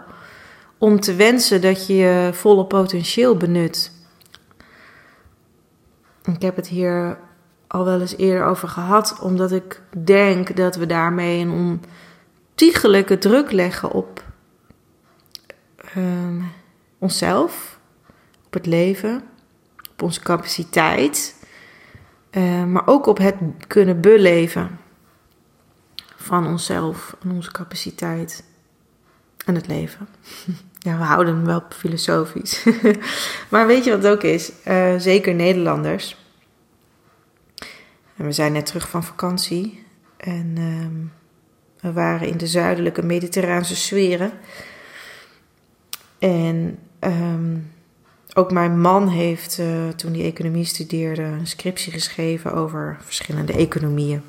Om 0.78 1.00
te 1.00 1.15
wensen 1.15 1.62
dat 1.62 1.88
je 1.88 1.96
je 1.96 2.30
volle 2.34 2.65
potentieel 2.65 3.38
benut. 3.38 3.91
Ik 6.24 6.41
heb 6.41 6.56
het 6.56 6.67
hier 6.67 7.17
al 7.67 7.86
wel 7.86 8.02
eens 8.02 8.17
eerder 8.17 8.46
over 8.46 8.67
gehad, 8.67 9.19
omdat 9.22 9.52
ik 9.52 9.82
denk 9.98 10.56
dat 10.56 10.76
we 10.76 10.86
daarmee 10.86 11.46
een 11.46 11.80
ontiegelijke 12.50 13.17
druk 13.17 13.52
leggen 13.52 13.91
op 13.91 14.24
um, 15.98 16.52
onszelf, 16.98 17.80
op 18.46 18.54
het 18.54 18.65
leven, 18.65 19.24
op 19.91 20.02
onze 20.02 20.22
capaciteit, 20.22 21.42
uh, 22.34 22.63
maar 22.63 22.88
ook 22.88 23.06
op 23.06 23.17
het 23.17 23.36
kunnen 23.67 24.02
beleven 24.02 24.80
van 26.15 26.48
onszelf 26.48 27.15
en 27.24 27.32
onze 27.32 27.52
capaciteit 27.52 28.43
en 29.46 29.56
het 29.56 29.67
leven. 29.67 30.08
Ja, 30.84 30.98
we 30.98 31.04
houden 31.04 31.36
hem 31.36 31.46
wel 31.46 31.63
filosofisch. 31.69 32.65
maar 33.52 33.67
weet 33.67 33.84
je 33.84 33.91
wat 33.91 34.04
het 34.04 34.12
ook 34.12 34.24
is? 34.24 34.52
Uh, 34.67 34.93
zeker 34.98 35.34
Nederlanders 35.34 36.17
en 38.15 38.26
we 38.26 38.32
zijn 38.32 38.52
net 38.52 38.65
terug 38.65 38.89
van 38.89 39.04
vakantie 39.04 39.86
en 40.17 40.54
ehm, 40.58 40.96
we 41.80 41.93
waren 41.93 42.28
in 42.28 42.38
de 42.38 42.48
zuidelijke 42.48 43.04
mediterraanse 43.04 43.76
sferen. 43.76 44.32
En 46.19 46.80
ehm, 47.00 47.58
ook 48.34 48.52
mijn 48.52 48.80
man 48.82 49.08
heeft 49.08 49.58
uh, 49.58 49.88
toen 49.89 50.13
hij 50.13 50.24
economie 50.24 50.65
studeerde 50.65 51.22
een 51.22 51.48
scriptie 51.48 51.91
geschreven 51.91 52.54
over 52.54 52.98
verschillende 53.02 53.54
economieën. 53.54 54.24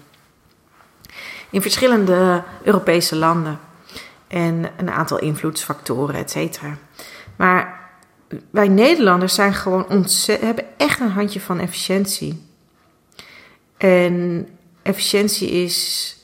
In 1.51 1.63
verschillende 1.63 2.45
Europese 2.63 3.17
landen. 3.17 3.59
En 4.27 4.71
een 4.77 4.91
aantal 4.91 5.19
invloedsfactoren, 5.19 6.15
et 6.15 6.31
cetera. 6.31 6.79
Maar 7.37 7.81
wij 8.51 8.69
Nederlanders 8.69 9.35
zijn 9.35 9.55
gewoon 9.55 10.07
hebben 10.41 10.65
echt 10.77 11.01
een 11.01 11.11
handje 11.11 11.41
van 11.41 11.59
efficiëntie. 11.59 12.47
En 13.77 14.49
efficiëntie 14.83 15.51
is 15.51 16.17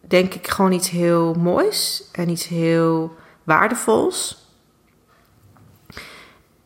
denk 0.00 0.34
ik 0.34 0.48
gewoon 0.48 0.72
iets 0.72 0.90
heel 0.90 1.34
moois 1.34 2.04
en 2.12 2.28
iets 2.28 2.46
heel 2.46 3.16
waardevols. 3.44 4.46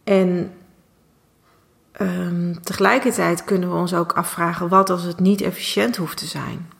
En 0.04 0.52
um, 2.00 2.62
tegelijkertijd 2.62 3.44
kunnen 3.44 3.70
we 3.70 3.76
ons 3.76 3.94
ook 3.94 4.12
afvragen 4.12 4.68
wat 4.68 4.90
als 4.90 5.02
het 5.02 5.20
niet 5.20 5.40
efficiënt 5.40 5.96
hoeft 5.96 6.16
te 6.16 6.26
zijn. 6.26 6.70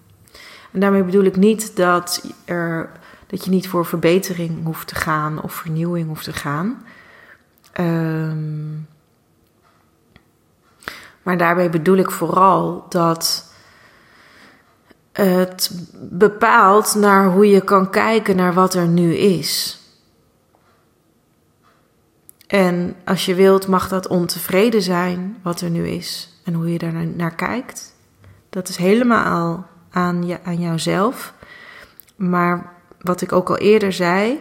En 0.70 0.80
daarmee 0.80 1.04
bedoel 1.04 1.24
ik 1.24 1.36
niet 1.36 1.76
dat, 1.76 2.26
er, 2.44 2.90
dat 3.26 3.44
je 3.44 3.50
niet 3.50 3.68
voor 3.68 3.86
verbetering 3.86 4.64
hoeft 4.64 4.88
te 4.88 4.94
gaan 4.94 5.42
of 5.42 5.52
vernieuwing 5.52 6.08
hoeft 6.08 6.24
te 6.24 6.32
gaan. 6.32 6.84
Um, 7.80 8.88
maar 11.22 11.36
daarbij 11.36 11.70
bedoel 11.70 11.96
ik 11.96 12.10
vooral 12.10 12.86
dat 12.88 13.50
het 15.12 15.88
bepaalt 15.94 16.94
naar 16.94 17.30
hoe 17.30 17.50
je 17.50 17.60
kan 17.60 17.90
kijken 17.90 18.36
naar 18.36 18.54
wat 18.54 18.74
er 18.74 18.86
nu 18.86 19.14
is. 19.14 19.81
En 22.52 22.96
als 23.04 23.24
je 23.24 23.34
wilt, 23.34 23.66
mag 23.66 23.88
dat 23.88 24.06
ontevreden 24.06 24.82
zijn 24.82 25.36
wat 25.42 25.60
er 25.60 25.70
nu 25.70 25.88
is 25.88 26.28
en 26.44 26.54
hoe 26.54 26.72
je 26.72 26.78
daar 26.78 27.06
naar 27.06 27.34
kijkt. 27.34 27.94
Dat 28.50 28.68
is 28.68 28.76
helemaal 28.76 29.66
aan, 29.90 30.26
je, 30.26 30.38
aan 30.44 30.60
jouzelf. 30.60 31.34
Maar 32.16 32.72
wat 33.00 33.20
ik 33.20 33.32
ook 33.32 33.48
al 33.48 33.58
eerder 33.58 33.92
zei, 33.92 34.38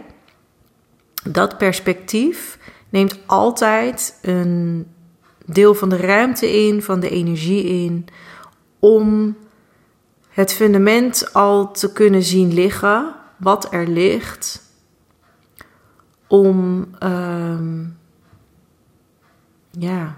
dat 1.24 1.58
perspectief 1.58 2.58
neemt 2.90 3.20
altijd 3.26 4.20
een 4.22 4.88
deel 5.46 5.74
van 5.74 5.90
de 5.90 5.98
ruimte 5.98 6.66
in, 6.66 6.82
van 6.82 7.00
de 7.00 7.10
energie 7.10 7.64
in, 7.64 8.06
om 8.80 9.38
het 10.30 10.54
fundament 10.54 11.34
al 11.34 11.72
te 11.72 11.92
kunnen 11.92 12.24
zien 12.24 12.54
liggen, 12.54 13.16
wat 13.38 13.74
er 13.74 13.88
ligt, 13.88 14.62
om 16.28 16.88
ehm, 17.00 17.84
ja, 19.72 20.18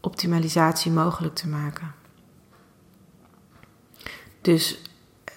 optimalisatie 0.00 0.92
mogelijk 0.92 1.34
te 1.34 1.48
maken. 1.48 1.94
Dus 4.40 4.82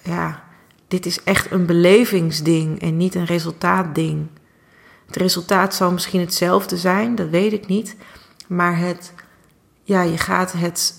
ja, 0.02 0.44
dit 0.88 1.06
is 1.06 1.22
echt 1.22 1.50
een 1.50 1.66
belevingsding 1.66 2.80
en 2.80 2.96
niet 2.96 3.14
een 3.14 3.24
resultaatding. 3.24 4.26
Het 5.06 5.16
resultaat 5.16 5.74
zal 5.74 5.92
misschien 5.92 6.20
hetzelfde 6.20 6.76
zijn, 6.76 7.14
dat 7.14 7.28
weet 7.28 7.52
ik 7.52 7.66
niet. 7.66 7.96
Maar 8.46 8.78
het, 8.78 9.12
ja, 9.82 10.02
je 10.02 10.18
gaat 10.18 10.52
het 10.52 10.94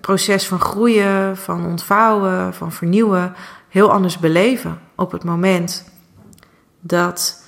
proces 0.00 0.46
van 0.46 0.60
groeien, 0.60 1.36
van 1.36 1.66
ontvouwen, 1.66 2.54
van 2.54 2.72
vernieuwen 2.72 3.34
heel 3.68 3.92
anders 3.92 4.18
beleven 4.18 4.80
op 4.96 5.12
het 5.12 5.24
moment 5.24 5.84
dat 6.80 7.44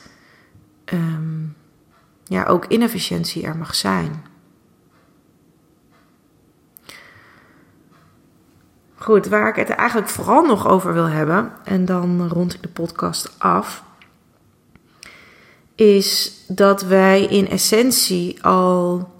um, 0.92 1.56
ja, 2.24 2.44
ook 2.44 2.64
inefficiëntie 2.64 3.42
er 3.42 3.56
mag 3.56 3.74
zijn. 3.74 4.24
Goed, 9.02 9.26
waar 9.26 9.48
ik 9.48 9.56
het 9.56 9.68
eigenlijk 9.68 10.08
vooral 10.08 10.46
nog 10.46 10.68
over 10.68 10.92
wil 10.92 11.08
hebben, 11.08 11.52
en 11.64 11.84
dan 11.84 12.28
rond 12.28 12.54
ik 12.54 12.62
de 12.62 12.68
podcast 12.68 13.34
af, 13.38 13.84
is 15.74 16.44
dat 16.48 16.82
wij 16.82 17.24
in 17.24 17.48
essentie 17.48 18.44
al 18.44 19.10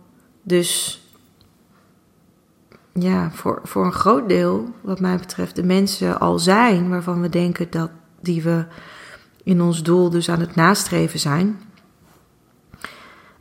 dus 0.43 1.01
ja, 2.93 3.31
voor, 3.31 3.61
voor 3.63 3.85
een 3.85 3.93
groot 3.93 4.29
deel, 4.29 4.75
wat 4.81 5.01
mij 5.01 5.17
betreft, 5.17 5.57
de 5.57 5.65
mensen 5.65 6.21
al 6.21 6.39
zijn 6.39 6.89
waarvan 6.89 7.21
we 7.21 7.29
denken 7.29 7.71
dat 7.71 7.91
die 8.21 8.43
we 8.43 8.65
in 9.45 9.61
ons 9.61 9.83
doel 9.83 10.11
dus 10.11 10.29
aan 10.29 10.41
het 10.41 10.55
nastreven 10.55 11.19
zijn. 11.19 11.61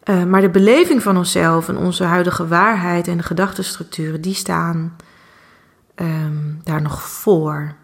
Uh, 0.03 0.23
maar 0.23 0.41
de 0.41 0.49
beleving 0.49 1.03
van 1.03 1.17
onszelf 1.17 1.69
en 1.69 1.77
onze 1.77 2.03
huidige 2.03 2.47
waarheid 2.47 3.07
en 3.07 3.17
de 3.17 3.23
gedachtenstructuren, 3.23 4.21
die 4.21 4.33
staan 4.33 4.95
um, 5.99 6.61
daar 6.63 6.81
nog 6.81 7.07
voor. 7.09 7.75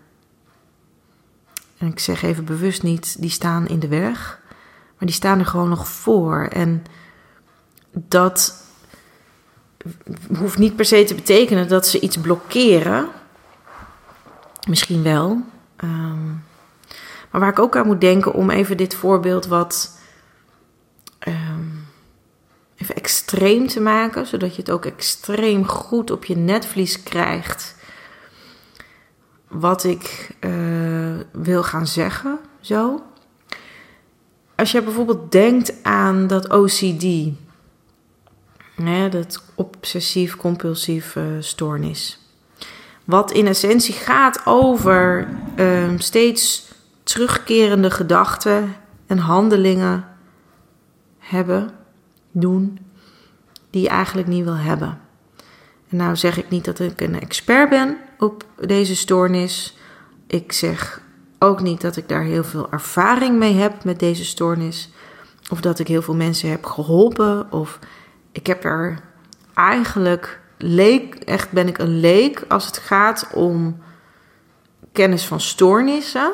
En 1.77 1.87
ik 1.87 1.99
zeg 1.99 2.21
even 2.21 2.45
bewust 2.45 2.83
niet, 2.83 3.21
die 3.21 3.29
staan 3.29 3.67
in 3.67 3.79
de 3.79 3.87
weg, 3.87 4.39
maar 4.97 5.07
die 5.07 5.11
staan 5.11 5.39
er 5.39 5.45
gewoon 5.45 5.69
nog 5.69 5.87
voor. 5.87 6.47
En 6.51 6.83
dat 7.91 8.63
hoeft 10.37 10.57
niet 10.57 10.75
per 10.75 10.85
se 10.85 11.03
te 11.03 11.15
betekenen 11.15 11.67
dat 11.67 11.87
ze 11.87 11.99
iets 11.99 12.17
blokkeren. 12.17 13.07
Misschien 14.67 15.03
wel. 15.03 15.41
Um, 15.83 16.43
maar 17.31 17.41
waar 17.41 17.49
ik 17.49 17.59
ook 17.59 17.75
aan 17.75 17.85
moet 17.85 18.01
denken 18.01 18.33
om 18.33 18.49
even 18.49 18.77
dit 18.77 18.95
voorbeeld 18.95 19.45
wat 19.45 19.99
um, 21.27 21.87
even 22.77 22.95
extreem 22.95 23.67
te 23.67 23.79
maken, 23.79 24.25
zodat 24.25 24.55
je 24.55 24.61
het 24.61 24.71
ook 24.71 24.85
extreem 24.85 25.67
goed 25.67 26.11
op 26.11 26.25
je 26.25 26.37
netvlies 26.37 27.03
krijgt. 27.03 27.74
Wat 29.59 29.83
ik 29.83 30.35
uh, 30.39 31.19
wil 31.31 31.63
gaan 31.63 31.87
zeggen, 31.87 32.39
zo. 32.59 33.03
Als 34.55 34.71
je 34.71 34.81
bijvoorbeeld 34.81 35.31
denkt 35.31 35.83
aan 35.83 36.27
dat 36.27 36.49
OCD, 36.49 37.05
hè, 38.75 39.09
dat 39.09 39.43
obsessief-compulsief 39.55 41.17
stoornis. 41.39 42.19
Wat 43.03 43.31
in 43.31 43.47
essentie 43.47 43.93
gaat 43.93 44.41
over 44.45 45.27
uh, 45.55 45.89
steeds 45.97 46.71
terugkerende 47.03 47.91
gedachten 47.91 48.75
en 49.07 49.17
handelingen 49.17 50.07
hebben, 51.19 51.69
doen, 52.31 52.79
die 53.69 53.81
je 53.81 53.89
eigenlijk 53.89 54.27
niet 54.27 54.43
wil 54.43 54.57
hebben. 54.57 54.99
En 55.89 55.97
nou 55.97 56.15
zeg 56.15 56.37
ik 56.37 56.49
niet 56.49 56.65
dat 56.65 56.79
ik 56.79 57.01
een 57.01 57.19
expert 57.19 57.69
ben 57.69 57.97
op 58.19 58.45
deze 58.59 58.95
stoornis. 58.95 59.77
Ik 60.27 60.51
zeg 60.51 61.01
ook 61.39 61.61
niet 61.61 61.81
dat 61.81 61.95
ik 61.95 62.09
daar 62.09 62.23
heel 62.23 62.43
veel 62.43 62.71
ervaring 62.71 63.37
mee 63.37 63.53
heb 63.53 63.83
met 63.83 63.99
deze 63.99 64.25
stoornis. 64.25 64.89
Of 65.51 65.61
dat 65.61 65.79
ik 65.79 65.87
heel 65.87 66.01
veel 66.01 66.15
mensen 66.15 66.49
heb 66.49 66.65
geholpen. 66.65 67.51
Of 67.51 67.79
ik 68.31 68.47
heb 68.47 68.63
er 68.63 68.99
eigenlijk 69.53 70.39
leek, 70.57 71.15
echt 71.15 71.51
ben 71.51 71.67
ik 71.67 71.77
een 71.77 71.99
leek 71.99 72.45
als 72.47 72.65
het 72.65 72.77
gaat 72.77 73.27
om 73.33 73.77
kennis 74.91 75.25
van 75.25 75.41
stoornissen. 75.41 76.33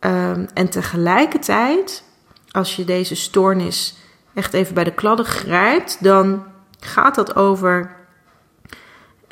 Um, 0.00 0.46
en 0.54 0.68
tegelijkertijd, 0.70 2.04
als 2.50 2.76
je 2.76 2.84
deze 2.84 3.14
stoornis 3.14 3.96
echt 4.34 4.52
even 4.52 4.74
bij 4.74 4.84
de 4.84 4.94
kladden 4.94 5.26
grijpt, 5.26 6.02
dan 6.02 6.44
gaat 6.80 7.14
dat 7.14 7.36
over 7.36 7.96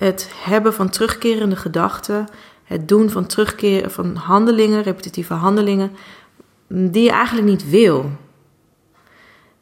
het 0.04 0.30
hebben 0.34 0.74
van 0.74 0.88
terugkerende 0.88 1.56
gedachten, 1.56 2.28
het 2.64 2.88
doen 2.88 3.10
van 3.10 3.26
terugkeren 3.26 3.90
van 3.90 4.16
handelingen, 4.16 4.82
repetitieve 4.82 5.34
handelingen, 5.34 5.90
die 6.68 7.02
je 7.02 7.10
eigenlijk 7.10 7.46
niet 7.46 7.70
wil. 7.70 8.10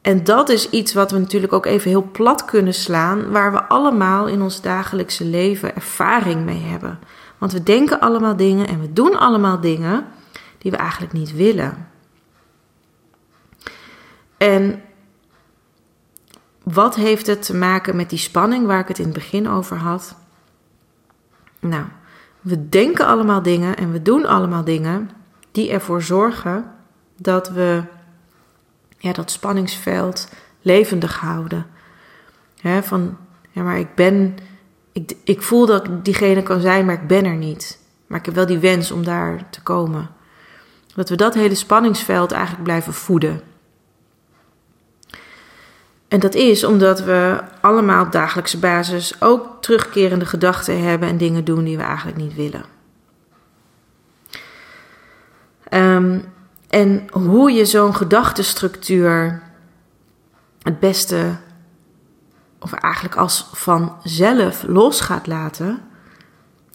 En 0.00 0.24
dat 0.24 0.48
is 0.48 0.70
iets 0.70 0.92
wat 0.92 1.10
we 1.10 1.18
natuurlijk 1.18 1.52
ook 1.52 1.66
even 1.66 1.90
heel 1.90 2.08
plat 2.12 2.44
kunnen 2.44 2.74
slaan, 2.74 3.30
waar 3.30 3.52
we 3.52 3.62
allemaal 3.62 4.26
in 4.26 4.42
ons 4.42 4.60
dagelijkse 4.60 5.24
leven 5.24 5.74
ervaring 5.74 6.44
mee 6.44 6.60
hebben. 6.60 6.98
Want 7.38 7.52
we 7.52 7.62
denken 7.62 8.00
allemaal 8.00 8.36
dingen 8.36 8.66
en 8.66 8.80
we 8.80 8.92
doen 8.92 9.18
allemaal 9.18 9.60
dingen 9.60 10.06
die 10.58 10.70
we 10.70 10.76
eigenlijk 10.76 11.12
niet 11.12 11.34
willen. 11.34 11.88
En 14.36 14.82
wat 16.62 16.94
heeft 16.94 17.26
het 17.26 17.42
te 17.42 17.56
maken 17.56 17.96
met 17.96 18.10
die 18.10 18.18
spanning 18.18 18.66
waar 18.66 18.80
ik 18.80 18.88
het 18.88 18.98
in 18.98 19.04
het 19.04 19.14
begin 19.14 19.48
over 19.48 19.76
had? 19.76 20.16
Nou, 21.60 21.84
we 22.40 22.68
denken 22.68 23.06
allemaal 23.06 23.42
dingen 23.42 23.76
en 23.76 23.92
we 23.92 24.02
doen 24.02 24.26
allemaal 24.26 24.64
dingen 24.64 25.10
die 25.50 25.70
ervoor 25.70 26.02
zorgen 26.02 26.72
dat 27.16 27.50
we 27.50 27.82
ja, 28.98 29.12
dat 29.12 29.30
spanningsveld 29.30 30.28
levendig 30.62 31.20
houden. 31.20 31.66
van, 32.82 33.16
ja, 33.50 33.62
maar 33.62 33.78
ik 33.78 33.94
ben, 33.94 34.36
ik, 34.92 35.12
ik 35.24 35.42
voel 35.42 35.66
dat 35.66 35.86
ik 35.86 36.04
diegene 36.04 36.42
kan 36.42 36.60
zijn, 36.60 36.84
maar 36.84 36.94
ik 36.94 37.06
ben 37.06 37.24
er 37.24 37.36
niet. 37.36 37.78
Maar 38.06 38.18
ik 38.18 38.24
heb 38.24 38.34
wel 38.34 38.46
die 38.46 38.58
wens 38.58 38.90
om 38.90 39.04
daar 39.04 39.50
te 39.50 39.62
komen. 39.62 40.10
Dat 40.94 41.08
we 41.08 41.16
dat 41.16 41.34
hele 41.34 41.54
spanningsveld 41.54 42.32
eigenlijk 42.32 42.64
blijven 42.64 42.92
voeden. 42.92 43.40
En 46.10 46.20
dat 46.20 46.34
is 46.34 46.64
omdat 46.64 47.02
we 47.02 47.40
allemaal 47.60 48.04
op 48.04 48.12
dagelijkse 48.12 48.58
basis 48.58 49.20
ook 49.20 49.62
terugkerende 49.62 50.26
gedachten 50.26 50.82
hebben 50.82 51.08
en 51.08 51.16
dingen 51.16 51.44
doen 51.44 51.64
die 51.64 51.76
we 51.76 51.82
eigenlijk 51.82 52.16
niet 52.16 52.34
willen. 52.34 52.64
Um, 55.70 56.24
en 56.68 57.06
hoe 57.10 57.52
je 57.52 57.64
zo'n 57.64 57.94
gedachtenstructuur 57.94 59.42
het 60.62 60.80
beste 60.80 61.36
of 62.58 62.72
eigenlijk 62.72 63.16
als 63.16 63.48
vanzelf 63.52 64.64
los 64.66 65.00
gaat 65.00 65.26
laten, 65.26 65.82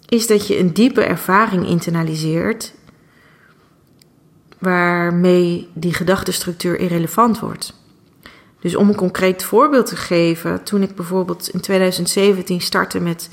is 0.07 0.27
dat 0.27 0.47
je 0.47 0.59
een 0.59 0.73
diepe 0.73 1.03
ervaring 1.03 1.67
internaliseert 1.67 2.73
waarmee 4.59 5.69
die 5.73 5.93
gedachtenstructuur 5.93 6.79
irrelevant 6.79 7.39
wordt. 7.39 7.84
Dus 8.65 8.75
om 8.75 8.89
een 8.89 8.95
concreet 8.95 9.43
voorbeeld 9.43 9.85
te 9.85 9.95
geven, 9.95 10.63
toen 10.63 10.81
ik 10.81 10.95
bijvoorbeeld 10.95 11.49
in 11.49 11.59
2017 11.59 12.61
startte 12.61 12.99
met 12.99 13.29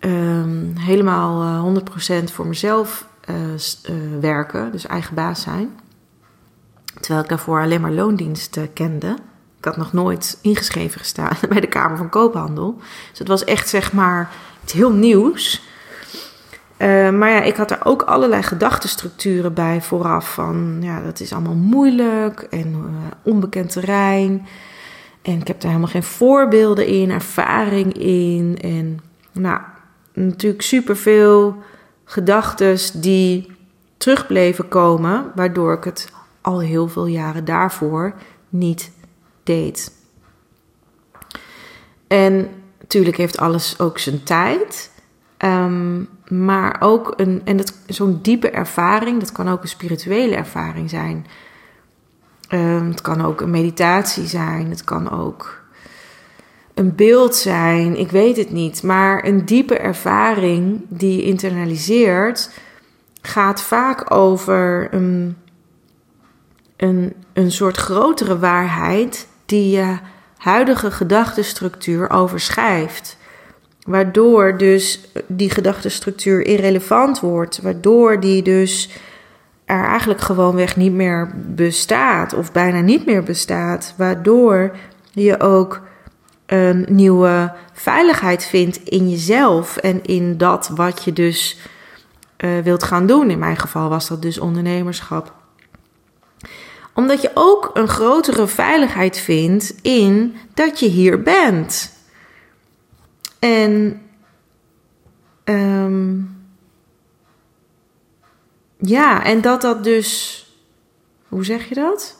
um, 0.00 0.72
helemaal 0.76 1.74
100% 1.80 1.82
eh, 2.06 2.18
voor 2.32 2.46
mezelf 2.46 3.06
uh, 3.30 3.36
uh, 3.36 4.20
werken, 4.20 4.72
dus 4.72 4.86
eigen 4.86 5.14
baas 5.14 5.42
zijn, 5.42 5.80
terwijl 7.00 7.22
ik 7.22 7.28
daarvoor 7.28 7.62
alleen 7.62 7.80
maar 7.80 7.92
loondiensten 7.92 8.72
kende. 8.72 9.16
Ik 9.58 9.64
had 9.64 9.76
nog 9.76 9.92
nooit 9.92 10.38
ingeschreven 10.42 11.00
gestaan 11.00 11.36
bij 11.48 11.60
de 11.60 11.68
Kamer 11.68 11.96
van 11.96 12.08
Koophandel. 12.08 12.76
Dus 13.10 13.18
het 13.18 13.28
was 13.28 13.44
echt 13.44 13.68
zeg 13.68 13.92
maar 13.92 14.30
iets 14.62 14.72
heel 14.72 14.92
nieuws. 14.92 15.62
Uh, 16.82 17.10
maar 17.10 17.30
ja, 17.30 17.42
ik 17.42 17.56
had 17.56 17.70
er 17.70 17.84
ook 17.84 18.02
allerlei 18.02 18.42
gedachtenstructuren 18.42 19.54
bij 19.54 19.82
vooraf. 19.82 20.32
Van 20.34 20.78
ja, 20.80 21.00
dat 21.00 21.20
is 21.20 21.32
allemaal 21.32 21.54
moeilijk 21.54 22.40
en 22.40 22.72
uh, 22.72 23.10
onbekend 23.22 23.70
terrein. 23.72 24.46
En 25.22 25.40
ik 25.40 25.46
heb 25.46 25.60
daar 25.60 25.70
helemaal 25.70 25.92
geen 25.92 26.02
voorbeelden 26.02 26.86
in, 26.86 27.10
ervaring 27.10 27.92
in. 27.92 28.58
En 28.60 29.00
nou, 29.32 29.60
natuurlijk 30.12 30.62
superveel 30.62 31.56
gedachten 32.04 33.00
die 33.00 33.52
terug 33.96 34.26
bleven 34.26 34.68
komen. 34.68 35.32
Waardoor 35.34 35.72
ik 35.72 35.84
het 35.84 36.12
al 36.40 36.60
heel 36.60 36.88
veel 36.88 37.06
jaren 37.06 37.44
daarvoor 37.44 38.14
niet 38.48 38.90
deed. 39.42 39.92
En 42.06 42.48
natuurlijk 42.80 43.16
heeft 43.16 43.38
alles 43.38 43.80
ook 43.80 43.98
zijn 43.98 44.22
tijd. 44.22 44.90
Um, 45.44 46.08
maar 46.30 46.76
ook 46.80 47.12
een, 47.16 47.42
en 47.44 47.60
zo'n 47.86 48.18
diepe 48.22 48.50
ervaring, 48.50 49.20
dat 49.20 49.32
kan 49.32 49.48
ook 49.48 49.62
een 49.62 49.68
spirituele 49.68 50.34
ervaring 50.36 50.90
zijn. 50.90 51.26
Um, 52.52 52.88
het 52.88 53.00
kan 53.00 53.24
ook 53.24 53.40
een 53.40 53.50
meditatie 53.50 54.26
zijn, 54.26 54.70
het 54.70 54.84
kan 54.84 55.10
ook 55.10 55.62
een 56.74 56.94
beeld 56.94 57.34
zijn, 57.34 57.98
ik 57.98 58.10
weet 58.10 58.36
het 58.36 58.50
niet. 58.50 58.82
Maar 58.82 59.24
een 59.24 59.44
diepe 59.44 59.78
ervaring 59.78 60.80
die 60.88 61.16
je 61.16 61.22
internaliseert, 61.22 62.50
gaat 63.22 63.62
vaak 63.62 64.14
over 64.14 64.88
een, 64.94 65.36
een, 66.76 67.14
een 67.32 67.52
soort 67.52 67.76
grotere 67.76 68.38
waarheid 68.38 69.28
die 69.46 69.70
je 69.70 69.98
huidige 70.36 70.90
gedachtenstructuur 70.90 72.10
overschrijft. 72.10 73.18
Waardoor 73.86 74.58
dus 74.58 75.00
die 75.26 75.50
gedachtenstructuur 75.50 76.46
irrelevant 76.46 77.20
wordt. 77.20 77.60
Waardoor 77.62 78.20
die 78.20 78.42
dus 78.42 78.90
er 79.64 79.84
eigenlijk 79.84 80.20
gewoonweg 80.20 80.76
niet 80.76 80.92
meer 80.92 81.30
bestaat. 81.46 82.34
Of 82.34 82.52
bijna 82.52 82.80
niet 82.80 83.06
meer 83.06 83.22
bestaat. 83.22 83.94
Waardoor 83.96 84.76
je 85.12 85.40
ook 85.40 85.80
een 86.46 86.86
nieuwe 86.88 87.52
veiligheid 87.72 88.44
vindt 88.44 88.76
in 88.84 89.10
jezelf. 89.10 89.76
En 89.76 90.04
in 90.04 90.36
dat 90.36 90.70
wat 90.74 91.04
je 91.04 91.12
dus 91.12 91.58
uh, 92.38 92.58
wilt 92.58 92.82
gaan 92.82 93.06
doen. 93.06 93.30
In 93.30 93.38
mijn 93.38 93.56
geval 93.56 93.88
was 93.88 94.08
dat 94.08 94.22
dus 94.22 94.38
ondernemerschap 94.38 95.38
omdat 96.94 97.22
je 97.22 97.30
ook 97.34 97.70
een 97.74 97.88
grotere 97.88 98.46
veiligheid 98.46 99.18
vindt 99.18 99.74
in 99.82 100.36
dat 100.54 100.80
je 100.80 100.86
hier 100.86 101.22
bent. 101.22 101.92
En 103.40 104.02
um, 105.44 106.38
ja, 108.78 109.24
en 109.24 109.40
dat 109.40 109.60
dat 109.60 109.84
dus. 109.84 110.38
Hoe 111.28 111.44
zeg 111.44 111.68
je 111.68 111.74
dat? 111.74 112.16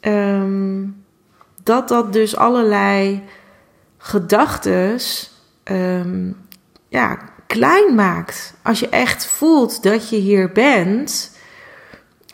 Um, 0.00 1.04
dat 1.62 1.88
dat 1.88 2.12
dus 2.12 2.36
allerlei 2.36 3.22
gedachten 3.98 4.98
um, 5.64 6.36
ja, 6.88 7.18
klein 7.46 7.94
maakt. 7.94 8.54
Als 8.62 8.80
je 8.80 8.88
echt 8.88 9.26
voelt 9.26 9.82
dat 9.82 10.08
je 10.08 10.16
hier 10.16 10.52
bent 10.52 11.36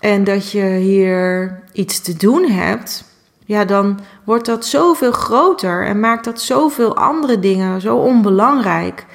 en 0.00 0.24
dat 0.24 0.50
je 0.50 0.64
hier 0.64 1.60
iets 1.72 2.00
te 2.00 2.16
doen 2.16 2.50
hebt, 2.50 3.04
ja, 3.44 3.64
dan 3.64 4.00
wordt 4.24 4.46
dat 4.46 4.66
zoveel 4.66 5.12
groter 5.12 5.86
en 5.86 6.00
maakt 6.00 6.24
dat 6.24 6.40
zoveel 6.40 6.96
andere 6.96 7.38
dingen 7.38 7.80
zo 7.80 7.96
onbelangrijk 7.96 9.06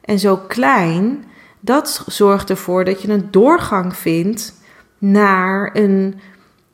en 0.00 0.18
zo 0.18 0.36
klein. 0.36 1.24
Dat 1.60 2.04
zorgt 2.06 2.50
ervoor 2.50 2.84
dat 2.84 3.02
je 3.02 3.08
een 3.08 3.30
doorgang 3.30 3.96
vindt 3.96 4.54
naar 4.98 5.70
een, 5.72 6.20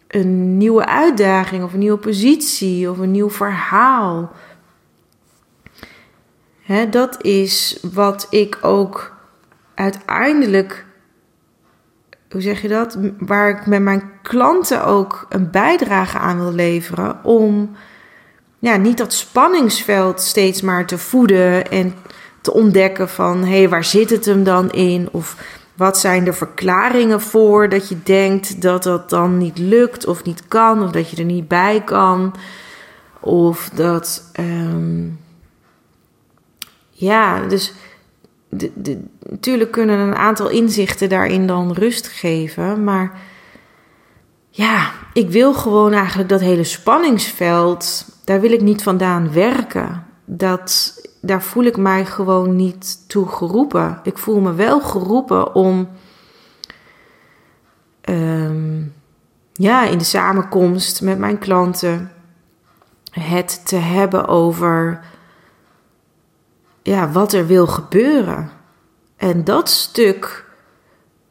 een 0.08 0.56
nieuwe 0.56 0.86
uitdaging 0.86 1.64
of 1.64 1.72
een 1.72 1.78
nieuwe 1.78 1.98
positie 1.98 2.90
of 2.90 2.98
een 2.98 3.10
nieuw 3.10 3.30
verhaal. 3.30 4.32
Hè, 6.62 6.88
dat 6.88 7.22
is 7.22 7.78
wat 7.92 8.26
ik 8.30 8.58
ook 8.62 9.16
uiteindelijk 9.74 10.86
hoe 12.32 12.40
zeg 12.40 12.62
je 12.62 12.68
dat? 12.68 12.98
Waar 13.18 13.48
ik 13.48 13.66
met 13.66 13.82
mijn 13.82 14.10
klanten 14.22 14.84
ook 14.84 15.26
een 15.28 15.50
bijdrage 15.50 16.18
aan 16.18 16.38
wil 16.38 16.52
leveren. 16.52 17.24
Om 17.24 17.76
ja, 18.58 18.76
niet 18.76 18.98
dat 18.98 19.12
spanningsveld 19.12 20.20
steeds 20.20 20.62
maar 20.62 20.86
te 20.86 20.98
voeden 20.98 21.70
en 21.70 21.94
te 22.40 22.52
ontdekken 22.52 23.08
van 23.08 23.44
hé, 23.44 23.58
hey, 23.58 23.68
waar 23.68 23.84
zit 23.84 24.10
het 24.10 24.24
hem 24.24 24.44
dan 24.44 24.70
in? 24.70 25.08
Of 25.12 25.36
wat 25.74 25.98
zijn 25.98 26.24
de 26.24 26.32
verklaringen 26.32 27.20
voor 27.20 27.68
dat 27.68 27.88
je 27.88 28.02
denkt 28.02 28.62
dat 28.62 28.82
dat 28.82 29.10
dan 29.10 29.38
niet 29.38 29.58
lukt 29.58 30.06
of 30.06 30.24
niet 30.24 30.48
kan, 30.48 30.82
of 30.82 30.90
dat 30.90 31.10
je 31.10 31.16
er 31.16 31.24
niet 31.24 31.48
bij 31.48 31.82
kan? 31.84 32.34
Of 33.20 33.70
dat. 33.74 34.30
Um, 34.40 35.20
ja, 36.90 37.40
dus 37.40 37.72
de, 38.48 39.02
natuurlijk 39.32 39.70
kunnen 39.70 39.98
een 39.98 40.14
aantal 40.14 40.48
inzichten 40.48 41.08
daarin 41.08 41.46
dan 41.46 41.72
rust 41.72 42.06
geven. 42.06 42.84
Maar 42.84 43.20
ja, 44.48 44.90
ik 45.12 45.30
wil 45.30 45.54
gewoon 45.54 45.92
eigenlijk 45.92 46.28
dat 46.28 46.40
hele 46.40 46.64
spanningsveld, 46.64 48.06
daar 48.24 48.40
wil 48.40 48.52
ik 48.52 48.60
niet 48.60 48.82
vandaan 48.82 49.32
werken. 49.32 50.06
Dat, 50.24 50.94
daar 51.20 51.42
voel 51.42 51.64
ik 51.64 51.76
mij 51.76 52.04
gewoon 52.04 52.56
niet 52.56 53.08
toe 53.08 53.28
geroepen. 53.28 54.00
Ik 54.02 54.18
voel 54.18 54.40
me 54.40 54.54
wel 54.54 54.80
geroepen 54.80 55.54
om 55.54 55.88
ehm, 58.00 58.82
ja, 59.52 59.84
in 59.84 59.98
de 59.98 60.04
samenkomst 60.04 61.02
met 61.02 61.18
mijn 61.18 61.38
klanten 61.38 62.12
het 63.10 63.66
te 63.66 63.76
hebben 63.76 64.28
over 64.28 65.00
ja, 66.82 67.10
wat 67.10 67.32
er 67.32 67.46
wil 67.46 67.66
gebeuren. 67.66 68.50
En 69.22 69.44
dat 69.44 69.68
stuk, 69.68 70.44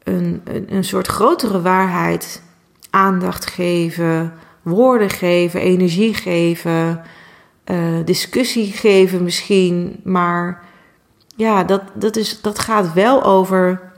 een, 0.03 0.41
een, 0.43 0.75
een 0.75 0.83
soort 0.83 1.07
grotere 1.07 1.61
waarheid, 1.61 2.43
aandacht 2.89 3.45
geven, 3.45 4.33
woorden 4.61 5.09
geven, 5.09 5.59
energie 5.59 6.13
geven, 6.13 7.01
uh, 7.65 8.05
discussie 8.05 8.71
geven 8.71 9.23
misschien. 9.23 9.99
Maar 10.03 10.63
ja, 11.35 11.63
dat, 11.63 11.81
dat, 11.93 12.15
is, 12.15 12.41
dat 12.41 12.59
gaat 12.59 12.93
wel 12.93 13.23
over 13.23 13.91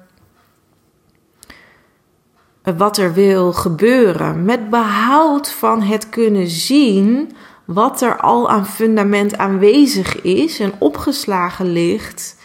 wat 2.78 2.98
er 2.98 3.14
wil 3.14 3.54
gebeuren. 3.54 4.46
Met 4.46 4.70
behoud 4.70 5.52
van 5.52 5.82
het 5.82 6.10
kunnen 6.10 6.48
zien 6.48 7.36
wat 7.66 8.02
er 8.02 8.18
al 8.18 8.50
aan 8.50 8.66
fundament 8.66 9.38
aanwezig 9.38 10.22
is 10.22 10.60
en 10.60 10.74
opgeslagen 10.80 11.72
ligt, 11.72 12.42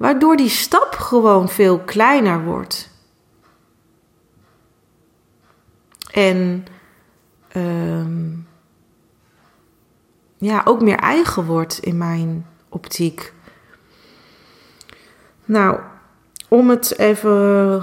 waardoor 0.00 0.36
die 0.36 0.48
stap 0.48 0.94
gewoon 0.94 1.48
veel 1.48 1.78
kleiner 1.78 2.44
wordt. 2.44 2.90
En 6.10 6.64
um, 7.56 8.46
ja, 10.36 10.62
ook 10.64 10.82
meer 10.82 10.98
eigen 10.98 11.44
wordt 11.44 11.78
in 11.78 11.98
mijn 11.98 12.46
optiek. 12.68 13.32
Nou, 15.44 15.80
om 16.48 16.70
het 16.70 16.98
even 16.98 17.82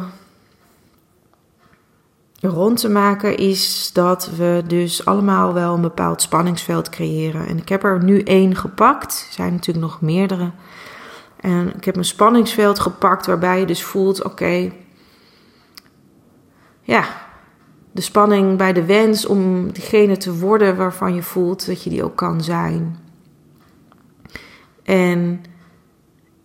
rond 2.40 2.80
te 2.80 2.90
maken 2.90 3.38
is 3.38 3.92
dat 3.94 4.30
we 4.30 4.64
dus 4.68 5.06
allemaal 5.06 5.54
wel 5.54 5.74
een 5.74 5.82
bepaald 5.82 6.22
spanningsveld 6.22 6.90
creëren. 6.90 7.48
En 7.48 7.58
ik 7.58 7.70
heb 7.70 7.84
er 7.84 8.04
nu 8.04 8.22
één 8.22 8.56
gepakt. 8.56 9.26
Er 9.28 9.34
zijn 9.34 9.54
natuurlijk 9.54 9.86
nog 9.86 10.02
meerdere. 10.02 10.52
En 11.40 11.76
ik 11.76 11.84
heb 11.86 11.96
een 11.96 12.06
spanningsveld 12.06 12.80
gepakt 12.80 13.26
waarbij 13.26 13.60
je 13.60 13.66
dus 13.66 13.84
voelt: 13.84 14.24
oké, 14.24 14.72
ja, 16.82 17.26
De 17.92 18.04
spanning 18.04 18.58
bij 18.58 18.74
de 18.74 18.86
wens 18.86 19.26
om 19.26 19.74
degene 19.74 20.18
te 20.18 20.38
worden 20.38 20.76
waarvan 20.76 21.14
je 21.14 21.24
voelt 21.24 21.66
dat 21.66 21.84
je 21.84 21.90
die 21.90 22.04
ook 22.04 22.16
kan 22.16 22.44
zijn. 22.44 22.98
En 24.84 25.44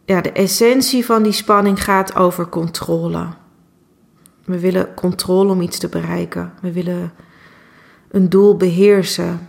ja, 0.05 0.21
de 0.21 0.33
essentie 0.33 1.05
van 1.05 1.23
die 1.23 1.33
spanning 1.33 1.85
gaat 1.85 2.17
over 2.17 2.49
controle. 2.49 3.27
We 4.45 4.59
willen 4.59 4.95
controle 4.95 5.53
om 5.53 5.61
iets 5.61 5.79
te 5.79 5.89
bereiken. 5.89 6.53
We 6.61 6.73
willen 6.73 7.13
een 8.11 8.29
doel 8.29 8.57
beheersen. 8.57 9.49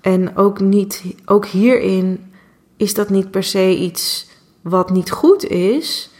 En 0.00 0.36
ook, 0.36 0.60
niet, 0.60 1.04
ook 1.24 1.46
hierin 1.46 2.32
is 2.76 2.94
dat 2.94 3.10
niet 3.10 3.30
per 3.30 3.42
se 3.42 3.76
iets 3.76 4.28
wat 4.68 4.90
niet 4.90 5.10
goed 5.10 5.44
is. 5.46 6.10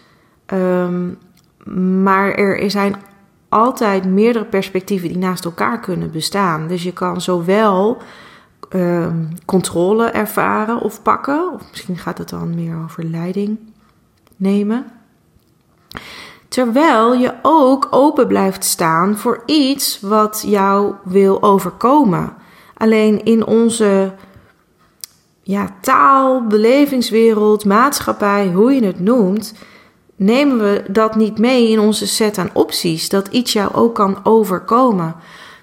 Ehm, 0.47 1.09
maar 2.03 2.31
er 2.31 2.71
zijn 2.71 2.97
altijd 3.49 4.05
meerdere 4.05 4.45
perspectieven 4.45 5.09
die 5.09 5.19
naast 5.19 5.45
elkaar 5.45 5.81
kunnen 5.81 6.11
bestaan. 6.11 6.67
Dus 6.67 6.83
je 6.83 6.93
kan 6.93 7.21
zowel 7.21 7.97
ehm, 8.69 9.25
controle 9.45 10.07
ervaren 10.07 10.81
of 10.81 11.03
pakken, 11.03 11.53
of 11.53 11.63
misschien 11.71 11.99
gaat 11.99 12.19
het 12.19 12.29
dan 12.29 12.55
meer 12.55 12.77
over 12.85 13.05
leiding 13.05 13.59
nemen. 14.37 14.87
Terwijl 16.49 17.15
je 17.15 17.35
ook 17.43 17.89
open 17.91 18.27
blijft 18.27 18.65
staan 18.65 19.17
voor 19.17 19.43
iets 19.47 20.01
wat 20.01 20.43
jou 20.47 20.95
wil 21.05 21.43
overkomen. 21.43 22.35
Alleen 22.77 23.25
in 23.25 23.47
onze 23.47 24.13
ja, 25.47 25.77
taal, 25.81 26.47
belevingswereld, 26.47 27.65
maatschappij, 27.65 28.47
hoe 28.55 28.73
je 28.73 28.85
het 28.85 29.01
noemt, 29.01 29.55
nemen 30.17 30.59
we 30.59 30.85
dat 30.89 31.17
niet 31.17 31.39
mee 31.39 31.71
in 31.71 31.79
onze 31.79 32.07
set 32.07 32.39
aan 32.39 32.51
opties. 32.53 33.09
Dat 33.09 33.29
iets 33.29 33.53
jou 33.53 33.75
ook 33.75 33.95
kan 33.95 34.25
overkomen. 34.25 35.15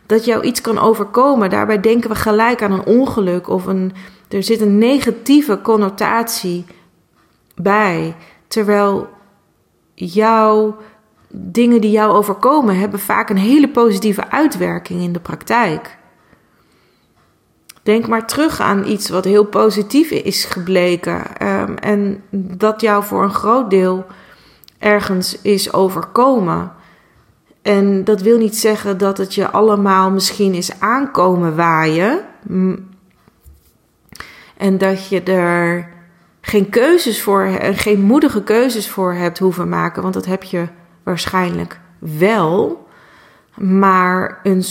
Dat 0.06 0.26
jou 0.26 0.44
iets 0.44 0.62
kan 0.62 0.80
overkomen. 0.80 1.50
Daarbij 1.50 1.80
denken 1.80 2.10
we 2.10 2.16
gelijk 2.16 2.62
aan 2.62 2.72
een 2.72 2.86
ongeluk 2.86 3.50
of 3.50 3.66
een, 3.66 3.92
er 4.30 4.44
zit 4.44 4.62
een 4.62 4.78
negatieve 4.78 5.62
connotatie 5.62 6.66
bij. 7.56 8.16
Terwijl 8.48 9.08
jouw 9.94 10.76
dingen 11.30 11.82
die 11.82 11.92
jou 11.92 12.12
overkomen 12.12 12.80
hebben 12.80 13.00
vaak 13.00 13.30
een 13.30 13.38
hele 13.38 13.70
positieve 13.70 14.30
uitwerking 14.30 15.02
in 15.02 15.14
de 15.14 15.20
praktijk. 15.20 15.98
Denk 17.84 18.08
maar 18.08 18.28
terug 18.28 18.60
aan 18.60 18.88
iets 18.88 19.10
wat 19.10 19.26
heel 19.26 19.46
positief 19.46 20.12
is 20.12 20.46
gebleken 20.46 21.38
ehm, 21.38 21.74
en 21.76 22.24
dat 22.58 22.82
jou 22.82 23.04
voor 23.04 23.24
een 23.24 23.34
groot 23.34 23.70
deel 23.70 24.06
ergens 24.80 25.42
is 25.42 25.74
overkomen. 25.74 26.72
En 27.62 28.04
dat 28.04 28.22
wil 28.22 28.38
niet 28.38 28.58
zeggen 28.58 28.98
dat 28.98 29.18
het 29.18 29.36
je 29.36 29.50
allemaal 29.50 30.12
misschien 30.12 30.54
is 30.54 30.80
aankomen 30.80 31.56
waaien. 31.56 32.20
En 34.58 34.78
dat 34.78 35.08
je 35.08 35.24
er 35.24 35.90
geen 36.42 36.70
keuzes 36.70 37.22
voor, 37.22 37.48
geen 37.62 38.02
moedige 38.02 38.44
keuzes 38.44 38.90
voor 38.90 39.14
hebt 39.14 39.40
hoeven 39.40 39.70
maken, 39.70 40.02
want 40.02 40.14
dat 40.14 40.26
heb 40.26 40.44
je 40.44 40.68
waarschijnlijk 41.04 41.80
wel. 42.00 42.88
Maar 43.56 44.40
een, 44.44 44.64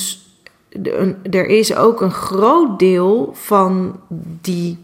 er 1.31 1.47
is 1.47 1.75
ook 1.75 2.01
een 2.01 2.13
groot 2.13 2.79
deel 2.79 3.31
van 3.35 4.01
die 4.41 4.79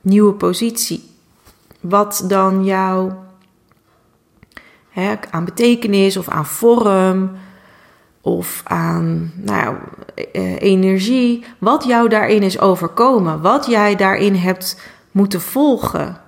nieuwe 0.00 0.32
positie, 0.32 1.10
wat 1.80 2.24
dan 2.28 2.64
jou 2.64 3.12
hè, 4.88 5.14
aan 5.30 5.44
betekenis 5.44 6.16
of 6.16 6.28
aan 6.28 6.46
vorm 6.46 7.30
of 8.20 8.60
aan 8.64 9.32
nou, 9.34 9.76
eh, 10.32 10.60
energie, 10.60 11.44
wat 11.58 11.84
jou 11.84 12.08
daarin 12.08 12.42
is 12.42 12.58
overkomen, 12.58 13.40
wat 13.40 13.66
jij 13.66 13.96
daarin 13.96 14.34
hebt 14.34 14.80
moeten 15.10 15.40
volgen. 15.40 16.20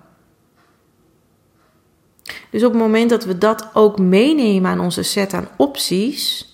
Dus 2.50 2.64
op 2.64 2.72
het 2.72 2.80
moment 2.80 3.10
dat 3.10 3.24
we 3.24 3.38
dat 3.38 3.68
ook 3.72 3.98
meenemen 3.98 4.70
aan 4.70 4.80
onze 4.80 5.02
set 5.02 5.34
aan 5.34 5.48
opties, 5.56 6.53